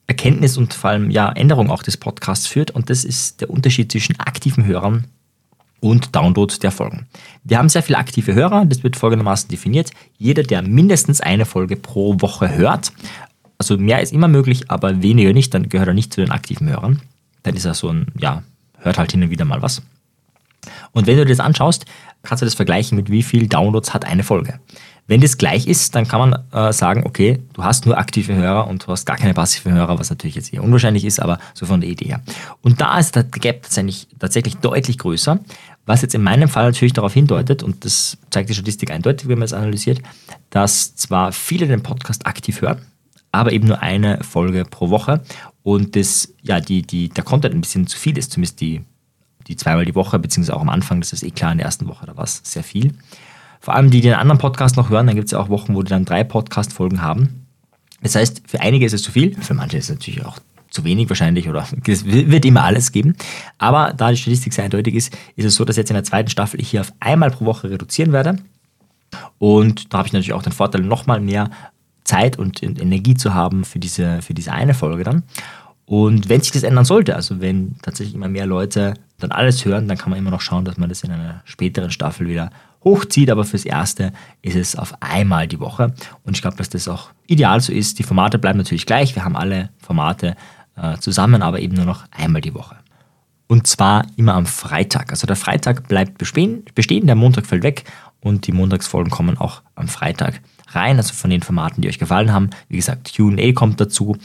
Erkenntnis 0.08 0.58
und 0.58 0.74
vor 0.74 0.90
allem 0.90 1.12
ja, 1.12 1.32
Änderung 1.32 1.70
auch 1.70 1.84
des 1.84 1.98
Podcasts 1.98 2.48
führt, 2.48 2.72
und 2.72 2.90
das 2.90 3.04
ist 3.04 3.42
der 3.42 3.52
Unterschied 3.52 3.92
zwischen 3.92 4.20
aktiven 4.20 4.66
Hörern 4.66 5.06
und 5.80 6.16
Download 6.16 6.52
der 6.60 6.72
Folgen. 6.72 7.06
Wir 7.44 7.60
haben 7.60 7.70
sehr 7.70 7.84
viele 7.84 8.00
aktive 8.00 8.34
Hörer, 8.34 8.66
das 8.66 8.84
wird 8.84 8.96
folgendermaßen 8.96 9.50
definiert. 9.50 9.92
Jeder, 10.18 10.42
der 10.42 10.64
mindestens 10.64 11.22
eine 11.22 11.46
Folge 11.46 11.76
pro 11.76 12.20
Woche 12.20 12.56
hört, 12.56 12.92
also 13.60 13.78
mehr 13.78 14.02
ist 14.02 14.14
immer 14.14 14.28
möglich, 14.28 14.72
aber 14.72 15.04
weniger 15.04 15.34
nicht, 15.34 15.54
dann 15.54 15.70
gehört 15.70 15.90
er 15.90 15.94
nicht 15.94 16.14
zu 16.14 16.22
den 16.22 16.32
aktiven 16.32 16.68
Hörern. 16.68 17.02
Dann 17.44 17.56
ist 17.56 17.66
er 17.66 17.76
so 17.76 17.90
ein, 17.90 18.08
ja, 18.18 18.44
hört 18.80 18.98
halt 18.98 19.12
hin 19.12 19.22
und 19.24 19.30
wieder 19.30 19.46
mal 19.46 19.62
was. 19.62 19.84
Und 20.92 21.08
wenn 21.08 21.18
du 21.18 21.26
dir 21.26 21.30
das 21.30 21.40
anschaust, 21.40 21.86
kannst 22.28 22.42
du 22.42 22.46
das 22.46 22.56
vergleichen 22.56 22.96
mit 22.96 23.10
wie 23.10 23.24
viel 23.24 23.48
Downloads 23.48 23.94
hat 23.94 24.06
eine 24.06 24.24
Folge. 24.24 24.60
Wenn 25.08 25.22
das 25.22 25.38
gleich 25.38 25.68
ist, 25.68 25.96
dann 25.96 26.06
kann 26.06 26.30
man 26.30 26.44
äh, 26.52 26.74
sagen, 26.74 27.04
okay, 27.06 27.40
du 27.54 27.64
hast 27.64 27.86
nur 27.86 27.98
aktive 27.98 28.36
Hörer 28.36 28.68
und 28.68 28.86
du 28.86 28.92
hast 28.92 29.06
gar 29.06 29.16
keine 29.16 29.34
passiven 29.34 29.74
Hörer, 29.74 29.98
was 29.98 30.10
natürlich 30.10 30.36
jetzt 30.36 30.54
eher 30.54 30.64
unwahrscheinlich 30.64 31.06
ist, 31.06 31.22
aber 31.22 31.40
so 31.54 31.66
von 31.66 31.80
der 31.80 31.90
Idee 31.90 32.10
her. 32.10 32.22
Und 32.62 32.82
da 32.82 33.00
ist 33.00 33.16
der 33.16 33.24
Gap 33.24 33.64
tatsächlich, 33.64 34.08
tatsächlich 34.20 34.58
deutlich 34.58 34.98
größer, 34.98 35.40
was 35.86 36.02
jetzt 36.02 36.14
in 36.14 36.24
meinem 36.24 36.50
Fall 36.50 36.66
natürlich 36.66 36.92
darauf 36.92 37.14
hindeutet, 37.14 37.64
und 37.64 37.86
das 37.86 38.18
zeigt 38.30 38.50
die 38.50 38.54
Statistik 38.54 38.92
eindeutig, 38.92 39.30
wenn 39.30 39.40
man 39.40 39.46
es 39.46 39.54
analysiert, 39.54 40.02
dass 40.50 40.96
zwar 40.98 41.32
viele 41.32 41.68
den 41.68 41.82
Podcast 41.82 42.28
aktiv 42.28 42.62
hören, 42.62 42.82
aber 43.32 43.54
eben 43.54 43.68
nur 43.68 43.82
eine 43.82 44.22
Folge 44.26 44.66
pro 44.66 44.90
Woche 44.90 45.22
und 45.64 45.96
das, 45.96 46.34
ja, 46.42 46.60
die, 46.60 46.82
die, 46.82 47.08
der 47.08 47.24
Content 47.24 47.56
ein 47.56 47.62
bisschen 47.62 47.88
zu 47.88 47.98
viel 47.98 48.18
ist, 48.18 48.34
zumindest 48.34 48.60
die, 48.60 48.82
die 49.48 49.56
zweimal 49.56 49.86
die 49.86 49.96
Woche, 49.96 50.20
beziehungsweise 50.20 50.56
auch 50.56 50.62
am 50.62 50.70
Anfang, 50.70 51.00
das 51.01 51.13
ist 51.13 51.24
eh 51.24 51.32
klar, 51.32 51.51
in 51.51 51.58
der 51.58 51.66
ersten 51.66 51.88
Woche, 51.88 52.06
da 52.06 52.18
war 52.18 52.24
es 52.24 52.42
sehr 52.44 52.63
viel. 52.63 52.94
Vor 53.60 53.75
allem 53.75 53.89
die, 53.89 54.01
die 54.01 54.10
den 54.10 54.13
anderen 54.16 54.39
Podcast 54.39 54.77
noch 54.77 54.89
hören, 54.89 55.08
dann 55.08 55.16
gibt 55.16 55.25
es 55.25 55.32
ja 55.32 55.39
auch 55.39 55.50
Wochen, 55.50 55.75
wo 55.75 55.84
die 55.84 55.89
dann 55.89 56.06
drei 56.06 56.24
Podcast-Folgen 56.24 57.01
haben. 57.01 57.48
Das 58.01 58.16
heißt, 58.16 58.44
für 58.46 58.62
einige 58.62 58.86
ist 58.86 58.94
es 58.94 59.01
zu 59.01 59.12
viel, 59.12 59.36
für 59.42 59.54
manche 59.54 59.77
ist 59.77 59.89
es 59.89 59.96
natürlich 59.96 60.24
auch 60.25 60.39
zu 60.70 60.84
wenig 60.84 61.10
wahrscheinlich 61.10 61.50
oder 61.50 61.68
es 61.88 62.06
wird 62.06 62.46
immer 62.46 62.63
alles 62.63 62.92
geben. 62.92 63.16
Aber 63.58 63.94
da 63.94 64.12
die 64.12 64.18
Statistik 64.18 64.54
sehr 64.54 64.66
eindeutig 64.66 64.96
ist, 64.96 65.18
ist 65.36 65.46
es 65.46 65.56
so, 65.56 65.66
dass 65.66 65.77
jetzt 65.77 65.89
in 65.89 65.96
der 65.96 66.04
zweiten 66.04 66.30
Staffel 66.30 66.62
ich 66.62 66.70
hier 66.70 66.82
auf 66.82 66.94
einmal 67.00 67.32
pro 67.32 67.46
Woche 67.46 67.70
reduzieren 67.70 68.12
werde. 68.12 68.38
Und 69.39 69.94
da 69.94 70.00
habe 70.00 70.08
ich 70.08 70.13
natürlich 70.13 70.34
auch 70.34 70.44
den 70.44 70.54
Vorteil, 70.54 70.82
nochmal 70.82 71.22
mehr 71.22 71.50
Zeit 72.04 72.38
und 72.38 72.63
Energie 72.63 73.16
zu 73.16 73.34
haben 73.34 73.66
für 73.66 73.80
diese, 73.80 74.22
für 74.22 74.34
diese 74.34 74.51
eine 74.51 74.74
Folge 74.74 75.04
dann. 75.04 75.24
Und 75.86 76.30
wenn 76.30 76.42
sich 76.42 76.51
das 76.51 76.63
ändern 76.63 76.86
sollte, 76.86 77.16
also 77.16 77.39
wenn 77.39 77.77
tatsächlich 77.82 78.16
immer 78.16 78.27
mehr 78.27 78.46
Leute 78.46 78.94
dann 79.20 79.32
alles 79.32 79.66
hören, 79.66 79.88
dann 79.88 79.98
kann 79.98 80.12
man 80.12 80.20
immer 80.20 80.32
noch 80.32 80.42
schauen, 80.42 80.66
dass 80.66 80.78
man 80.78 80.90
das 80.90 81.04
in 81.04 81.12
einer 81.12 81.42
späteren 81.46 81.92
Staffel 81.92 82.28
wieder 82.28 82.52
hochzieht. 82.84 83.30
Aber 83.30 83.46
fürs 83.46 83.66
Erste 83.66 84.14
ist 84.42 84.56
es 84.56 84.76
auf 84.76 84.94
einmal 85.02 85.48
die 85.48 85.60
Woche. 85.60 85.94
Und 86.24 86.36
ich 86.36 86.42
glaube, 86.42 86.58
dass 86.58 86.70
das 86.70 86.88
auch 86.88 87.10
ideal 87.26 87.60
so 87.60 87.74
ist. 87.74 88.00
Die 88.00 88.04
Formate 88.04 88.38
bleiben 88.38 88.58
natürlich 88.58 88.86
gleich. 88.86 89.16
Wir 89.16 89.26
haben 89.26 89.36
alle 89.36 89.70
Formate 89.80 90.36
äh, 90.76 90.98
zusammen, 90.98 91.42
aber 91.42 91.60
eben 91.60 91.76
nur 91.76 91.86
noch 91.86 92.06
einmal 92.12 92.42
die 92.42 92.54
Woche. 92.54 92.76
Und 93.48 93.66
zwar 93.66 94.06
immer 94.18 94.36
am 94.36 94.46
Freitag. 94.46 95.12
Also 95.12 95.26
der 95.26 95.38
Freitag 95.38 95.88
bleibt 95.88 96.18
bestehen, 96.18 96.66
bestehen 96.76 97.08
der 97.08 97.16
Montag 97.16 97.46
fällt 97.46 97.64
weg 97.64 97.86
und 98.20 98.46
die 98.46 98.52
Montagsfolgen 98.52 99.10
kommen 99.10 99.38
auch 99.38 99.62
am 99.76 99.88
Freitag 99.88 100.42
rein. 100.70 100.98
Also 100.98 101.14
von 101.14 101.30
den 101.30 101.42
Formaten, 101.42 101.82
die 101.82 101.88
euch 101.88 101.98
gefallen 101.98 102.34
haben. 102.34 102.50
Wie 102.68 102.76
gesagt, 102.76 103.14
QA 103.16 103.54
kommt 103.54 103.80
dazu. 103.80 104.18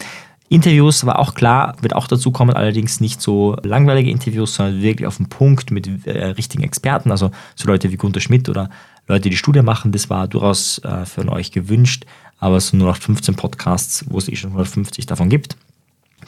Interviews 0.52 1.06
war 1.06 1.18
auch 1.18 1.34
klar, 1.34 1.76
wird 1.80 1.96
auch 1.96 2.06
dazu 2.06 2.30
kommen, 2.30 2.54
allerdings 2.54 3.00
nicht 3.00 3.22
so 3.22 3.56
langweilige 3.62 4.10
Interviews, 4.10 4.54
sondern 4.54 4.82
wirklich 4.82 5.06
auf 5.06 5.16
den 5.16 5.30
Punkt 5.30 5.70
mit 5.70 6.06
äh, 6.06 6.26
richtigen 6.26 6.62
Experten, 6.62 7.10
also 7.10 7.30
so 7.54 7.66
Leute 7.66 7.90
wie 7.90 7.96
Gunter 7.96 8.20
Schmidt 8.20 8.50
oder 8.50 8.68
Leute, 9.08 9.30
die 9.30 9.36
Studie 9.38 9.62
machen, 9.62 9.92
das 9.92 10.10
war 10.10 10.28
durchaus 10.28 10.78
äh, 10.84 11.06
von 11.06 11.30
euch 11.30 11.52
gewünscht, 11.52 12.04
aber 12.38 12.56
es 12.56 12.68
sind 12.68 12.80
nur 12.80 12.88
noch 12.88 12.98
15 12.98 13.34
Podcasts, 13.34 14.04
wo 14.08 14.18
es 14.18 14.28
eh 14.28 14.36
schon 14.36 14.50
150 14.50 15.06
davon 15.06 15.30
gibt, 15.30 15.56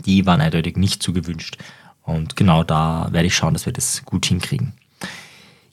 die 0.06 0.24
waren 0.24 0.40
eindeutig 0.40 0.78
nicht 0.78 1.02
so 1.02 1.12
gewünscht. 1.12 1.58
Und 2.02 2.34
genau 2.34 2.64
da 2.64 3.08
werde 3.12 3.26
ich 3.26 3.34
schauen, 3.34 3.52
dass 3.52 3.66
wir 3.66 3.74
das 3.74 4.06
gut 4.06 4.24
hinkriegen. 4.24 4.72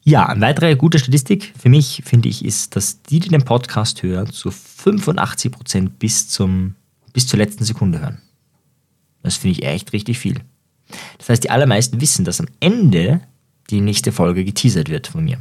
Ja, 0.03 0.25
eine 0.25 0.41
weitere 0.41 0.75
gute 0.75 0.99
Statistik 0.99 1.53
für 1.57 1.69
mich, 1.69 2.01
finde 2.03 2.27
ich, 2.27 2.43
ist, 2.43 2.75
dass 2.75 3.01
die, 3.03 3.21
die 3.21 3.29
den 3.29 3.45
Podcast 3.45 4.03
hören, 4.03 4.29
zu 4.29 4.51
85 4.51 5.51
Prozent 5.53 5.99
bis, 5.99 6.37
bis 7.13 7.27
zur 7.27 7.37
letzten 7.37 7.63
Sekunde 7.63 8.01
hören. 8.01 8.21
Das 9.23 9.37
finde 9.37 9.59
ich 9.59 9.65
echt 9.65 9.93
richtig 9.93 10.19
viel. 10.19 10.39
Das 11.17 11.29
heißt, 11.29 11.43
die 11.43 11.49
allermeisten 11.49 12.01
wissen, 12.01 12.25
dass 12.25 12.39
am 12.39 12.47
Ende 12.59 13.21
die 13.69 13.81
nächste 13.81 14.11
Folge 14.11 14.43
geteasert 14.43 14.89
wird 14.89 15.07
von 15.07 15.23
mir. 15.23 15.37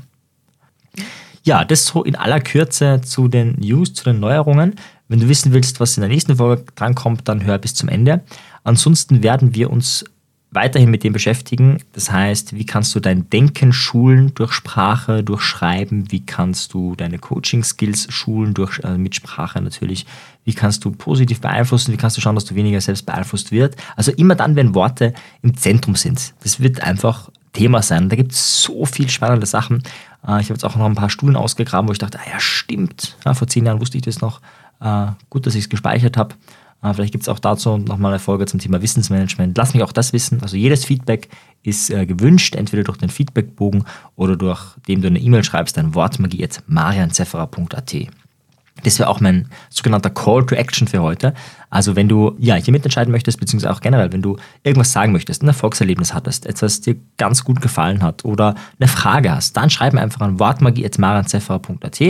Ja, 1.42 1.64
das 1.64 1.87
so 1.87 2.04
in 2.04 2.16
aller 2.16 2.40
Kürze 2.40 3.00
zu 3.02 3.28
den 3.28 3.56
News, 3.58 3.94
zu 3.94 4.04
den 4.04 4.20
Neuerungen. 4.20 4.75
Wenn 5.08 5.20
du 5.20 5.28
wissen 5.28 5.52
willst, 5.52 5.80
was 5.80 5.96
in 5.96 6.02
der 6.02 6.10
nächsten 6.10 6.37
Folge 6.37 6.64
drankommt, 6.75 7.28
dann 7.28 7.44
hör 7.44 7.58
bis 7.58 7.75
zum 7.75 7.88
Ende. 7.88 8.22
Ansonsten 8.62 9.22
werden 9.22 9.54
wir 9.54 9.70
uns 9.70 10.04
weiterhin 10.52 10.90
mit 10.90 11.04
dem 11.04 11.12
beschäftigen. 11.12 11.78
Das 11.92 12.11
heißt, 12.11 12.54
wie 12.54 12.66
kannst 12.66 12.95
du 12.95 13.00
dein 13.00 13.30
Denken 13.30 13.73
schulen 13.73 14.35
durch 14.35 14.53
Sprache, 14.53 15.22
durch 15.22 15.42
Schreiben? 15.42 16.11
Wie 16.11 16.24
kannst 16.24 16.74
du 16.74 16.96
deine 16.96 17.18
Coaching-Skills 17.18 18.12
schulen 18.12 18.55
durch 18.55 18.81
äh, 18.81 18.98
mit 18.98 19.14
Sprache 19.14 19.61
natürlich? 19.61 20.07
Wie 20.44 20.55
kannst 20.55 20.85
du 20.85 20.90
positiv 20.90 21.40
beeinflussen? 21.40 21.92
Wie 21.92 21.96
kannst 21.96 22.16
du 22.16 22.20
schauen, 22.20 22.35
dass 22.35 22.46
du 22.46 22.55
weniger 22.55 22.81
selbst 22.81 23.07
beeinflusst 23.07 23.53
wird? 23.53 23.77
Also 23.94 24.11
immer 24.12 24.35
dann, 24.35 24.57
wenn 24.57 24.74
Worte 24.74 25.14
im 25.42 25.57
Zentrum 25.57 25.94
sind. 25.94 26.35
Das 26.42 26.59
wird 26.59 26.83
einfach 26.83 27.31
Thema 27.53 27.83
sein. 27.83 28.09
Da 28.09 28.16
gibt 28.16 28.33
es 28.33 28.62
so 28.62 28.85
viel 28.87 29.09
spannende 29.09 29.46
Sachen. 29.46 29.83
Äh, 30.27 30.40
ich 30.40 30.46
habe 30.46 30.55
jetzt 30.55 30.64
auch 30.64 30.77
noch 30.77 30.87
ein 30.87 30.94
paar 30.94 31.11
Studien 31.11 31.37
ausgegraben, 31.37 31.88
wo 31.88 31.92
ich 31.92 31.98
dachte, 31.98 32.18
ah 32.18 32.29
ja, 32.29 32.40
stimmt. 32.40 33.16
Ja, 33.24 33.35
vor 33.35 33.46
zehn 33.46 33.66
Jahren 33.66 33.81
wusste 33.81 33.98
ich 33.98 34.03
das 34.03 34.20
noch. 34.20 34.40
Äh, 34.81 35.07
gut, 35.29 35.46
dass 35.46 35.55
ich 35.55 35.64
es 35.64 35.68
gespeichert 35.68 36.16
habe. 36.16 36.35
Ah, 36.83 36.95
vielleicht 36.95 37.12
gibt 37.12 37.23
es 37.23 37.29
auch 37.29 37.38
dazu 37.38 37.77
nochmal 37.77 38.12
eine 38.12 38.19
Folge 38.19 38.47
zum 38.47 38.59
Thema 38.59 38.81
Wissensmanagement. 38.81 39.57
Lass 39.59 39.75
mich 39.75 39.83
auch 39.83 39.93
das 39.93 40.14
wissen. 40.14 40.43
Also 40.43 40.57
jedes 40.57 40.87
Feedback 40.87 41.29
ist 41.62 41.90
äh, 41.90 42.07
gewünscht, 42.07 42.55
entweder 42.55 42.85
durch 42.85 42.97
den 42.97 43.11
Feedbackbogen 43.11 43.85
oder 44.16 44.37
durch 44.37 44.79
dem 44.88 45.03
du 45.03 45.09
eine 45.09 45.19
E-Mail 45.19 45.45
schreibst, 45.45 45.77
dein 45.77 45.95
Wortmagie 45.95 46.43
at 46.43 46.62
marianzefferer.at. 46.66 47.95
Das 48.83 48.99
wäre 48.99 49.11
auch 49.11 49.21
mein 49.21 49.49
sogenannter 49.69 50.11
Call 50.11 50.47
to 50.47 50.55
Action 50.55 50.88
für 50.88 51.03
heute. 51.03 51.35
Also 51.69 51.97
wenn 51.97 52.09
du 52.09 52.35
ja 52.38 52.55
hier 52.55 52.73
mitentscheiden 52.73 53.12
möchtest, 53.12 53.38
beziehungsweise 53.38 53.75
auch 53.75 53.81
generell, 53.81 54.12
wenn 54.12 54.23
du 54.23 54.38
irgendwas 54.62 54.93
sagen 54.93 55.12
möchtest, 55.12 55.43
ein 55.43 55.49
Erfolgserlebnis 55.49 56.14
hattest, 56.14 56.47
etwas 56.47 56.81
dir 56.81 56.97
ganz 57.19 57.45
gut 57.45 57.61
gefallen 57.61 58.03
hat 58.03 58.25
oder 58.25 58.55
eine 58.79 58.88
Frage 58.88 59.33
hast, 59.33 59.57
dann 59.57 59.69
schreib 59.69 59.93
mir 59.93 60.01
einfach 60.01 60.23
an 60.23 60.38
wortmagie.marianzefferer.at 60.38 62.01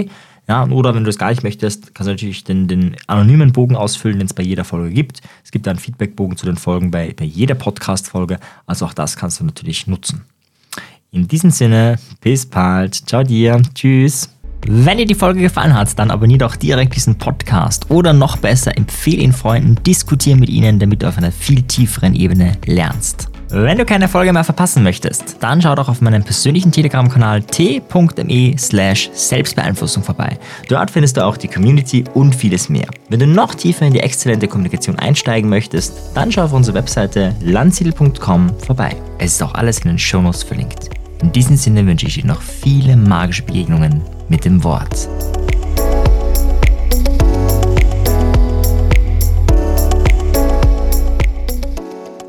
ja, 0.50 0.66
oder 0.66 0.96
wenn 0.96 1.04
du 1.04 1.08
das 1.08 1.16
gar 1.16 1.30
nicht 1.30 1.44
möchtest, 1.44 1.94
kannst 1.94 2.08
du 2.08 2.10
natürlich 2.10 2.42
den, 2.42 2.66
den 2.66 2.96
anonymen 3.06 3.52
Bogen 3.52 3.76
ausfüllen, 3.76 4.18
den 4.18 4.26
es 4.26 4.34
bei 4.34 4.42
jeder 4.42 4.64
Folge 4.64 4.92
gibt. 4.92 5.20
Es 5.44 5.52
gibt 5.52 5.68
einen 5.68 5.78
Feedbackbogen 5.78 6.36
zu 6.36 6.44
den 6.44 6.56
Folgen 6.56 6.90
bei, 6.90 7.14
bei 7.16 7.24
jeder 7.24 7.54
Podcast-Folge. 7.54 8.40
Also 8.66 8.84
auch 8.86 8.92
das 8.92 9.16
kannst 9.16 9.38
du 9.38 9.44
natürlich 9.44 9.86
nutzen. 9.86 10.22
In 11.12 11.28
diesem 11.28 11.50
Sinne, 11.50 12.00
bis 12.20 12.46
bald. 12.46 12.96
Ciao 12.96 13.22
dir. 13.22 13.62
Tschüss. 13.74 14.34
Wenn 14.66 14.98
dir 14.98 15.06
die 15.06 15.14
Folge 15.14 15.40
gefallen 15.40 15.72
hat, 15.72 15.96
dann 15.96 16.10
abonniere 16.10 16.38
doch 16.38 16.56
direkt 16.56 16.96
diesen 16.96 17.16
Podcast 17.16 17.88
oder 17.88 18.12
noch 18.12 18.36
besser, 18.36 18.76
empfehle 18.76 19.22
ihn 19.22 19.32
Freunden, 19.32 19.80
diskutiere 19.84 20.36
mit 20.36 20.48
ihnen, 20.48 20.80
damit 20.80 21.02
du 21.02 21.08
auf 21.08 21.16
einer 21.16 21.30
viel 21.30 21.62
tieferen 21.62 22.16
Ebene 22.16 22.56
lernst. 22.66 23.29
Wenn 23.52 23.78
du 23.78 23.84
keine 23.84 24.06
Folge 24.06 24.32
mehr 24.32 24.44
verpassen 24.44 24.84
möchtest, 24.84 25.38
dann 25.40 25.60
schau 25.60 25.74
doch 25.74 25.88
auf 25.88 26.00
meinem 26.00 26.22
persönlichen 26.22 26.70
Telegram-Kanal 26.70 27.42
t.me 27.42 28.54
slash 28.56 29.10
Selbstbeeinflussung 29.12 30.04
vorbei. 30.04 30.38
Dort 30.68 30.92
findest 30.92 31.16
du 31.16 31.26
auch 31.26 31.36
die 31.36 31.48
Community 31.48 32.04
und 32.14 32.32
vieles 32.32 32.68
mehr. 32.68 32.86
Wenn 33.08 33.18
du 33.18 33.26
noch 33.26 33.56
tiefer 33.56 33.86
in 33.86 33.92
die 33.92 33.98
exzellente 33.98 34.46
Kommunikation 34.46 35.00
einsteigen 35.00 35.50
möchtest, 35.50 35.92
dann 36.14 36.30
schau 36.30 36.44
auf 36.44 36.52
unsere 36.52 36.76
Webseite 36.76 37.34
landsiedel.com 37.40 38.56
vorbei. 38.60 38.94
Es 39.18 39.32
ist 39.32 39.42
auch 39.42 39.54
alles 39.54 39.80
in 39.80 39.88
den 39.88 39.98
Shownotes 39.98 40.44
verlinkt. 40.44 40.90
In 41.20 41.32
diesem 41.32 41.56
Sinne 41.56 41.84
wünsche 41.84 42.06
ich 42.06 42.14
dir 42.14 42.26
noch 42.26 42.42
viele 42.42 42.96
magische 42.96 43.42
Begegnungen 43.42 44.00
mit 44.28 44.44
dem 44.44 44.62
Wort. 44.62 45.08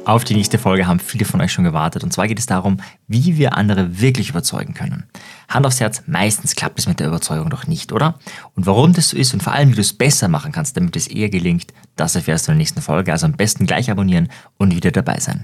Auf 0.03 0.23
die 0.23 0.33
nächste 0.33 0.57
Folge 0.57 0.87
haben 0.87 0.99
viele 0.99 1.25
von 1.25 1.39
euch 1.41 1.53
schon 1.53 1.63
gewartet. 1.63 2.03
Und 2.03 2.11
zwar 2.11 2.27
geht 2.27 2.39
es 2.39 2.47
darum, 2.47 2.77
wie 3.07 3.37
wir 3.37 3.55
andere 3.55 4.01
wirklich 4.01 4.29
überzeugen 4.29 4.73
können. 4.73 5.03
Hand 5.47 5.65
aufs 5.65 5.79
Herz, 5.79 6.01
meistens 6.07 6.55
klappt 6.55 6.79
es 6.79 6.87
mit 6.87 6.99
der 6.99 7.07
Überzeugung 7.07 7.51
doch 7.51 7.67
nicht, 7.67 7.91
oder? 7.91 8.17
Und 8.55 8.65
warum 8.65 8.93
das 8.93 9.09
so 9.09 9.17
ist 9.17 9.33
und 9.33 9.43
vor 9.43 9.53
allem, 9.53 9.69
wie 9.69 9.75
du 9.75 9.81
es 9.81 9.93
besser 9.93 10.27
machen 10.27 10.51
kannst, 10.51 10.75
damit 10.75 10.95
es 10.95 11.07
eher 11.07 11.29
gelingt, 11.29 11.71
das 11.95 12.15
erfährst 12.15 12.47
du 12.47 12.51
in 12.51 12.57
der 12.57 12.61
nächsten 12.61 12.81
Folge. 12.81 13.11
Also 13.11 13.27
am 13.27 13.33
besten 13.33 13.67
gleich 13.67 13.91
abonnieren 13.91 14.29
und 14.57 14.75
wieder 14.75 14.91
dabei 14.91 15.19
sein. 15.19 15.39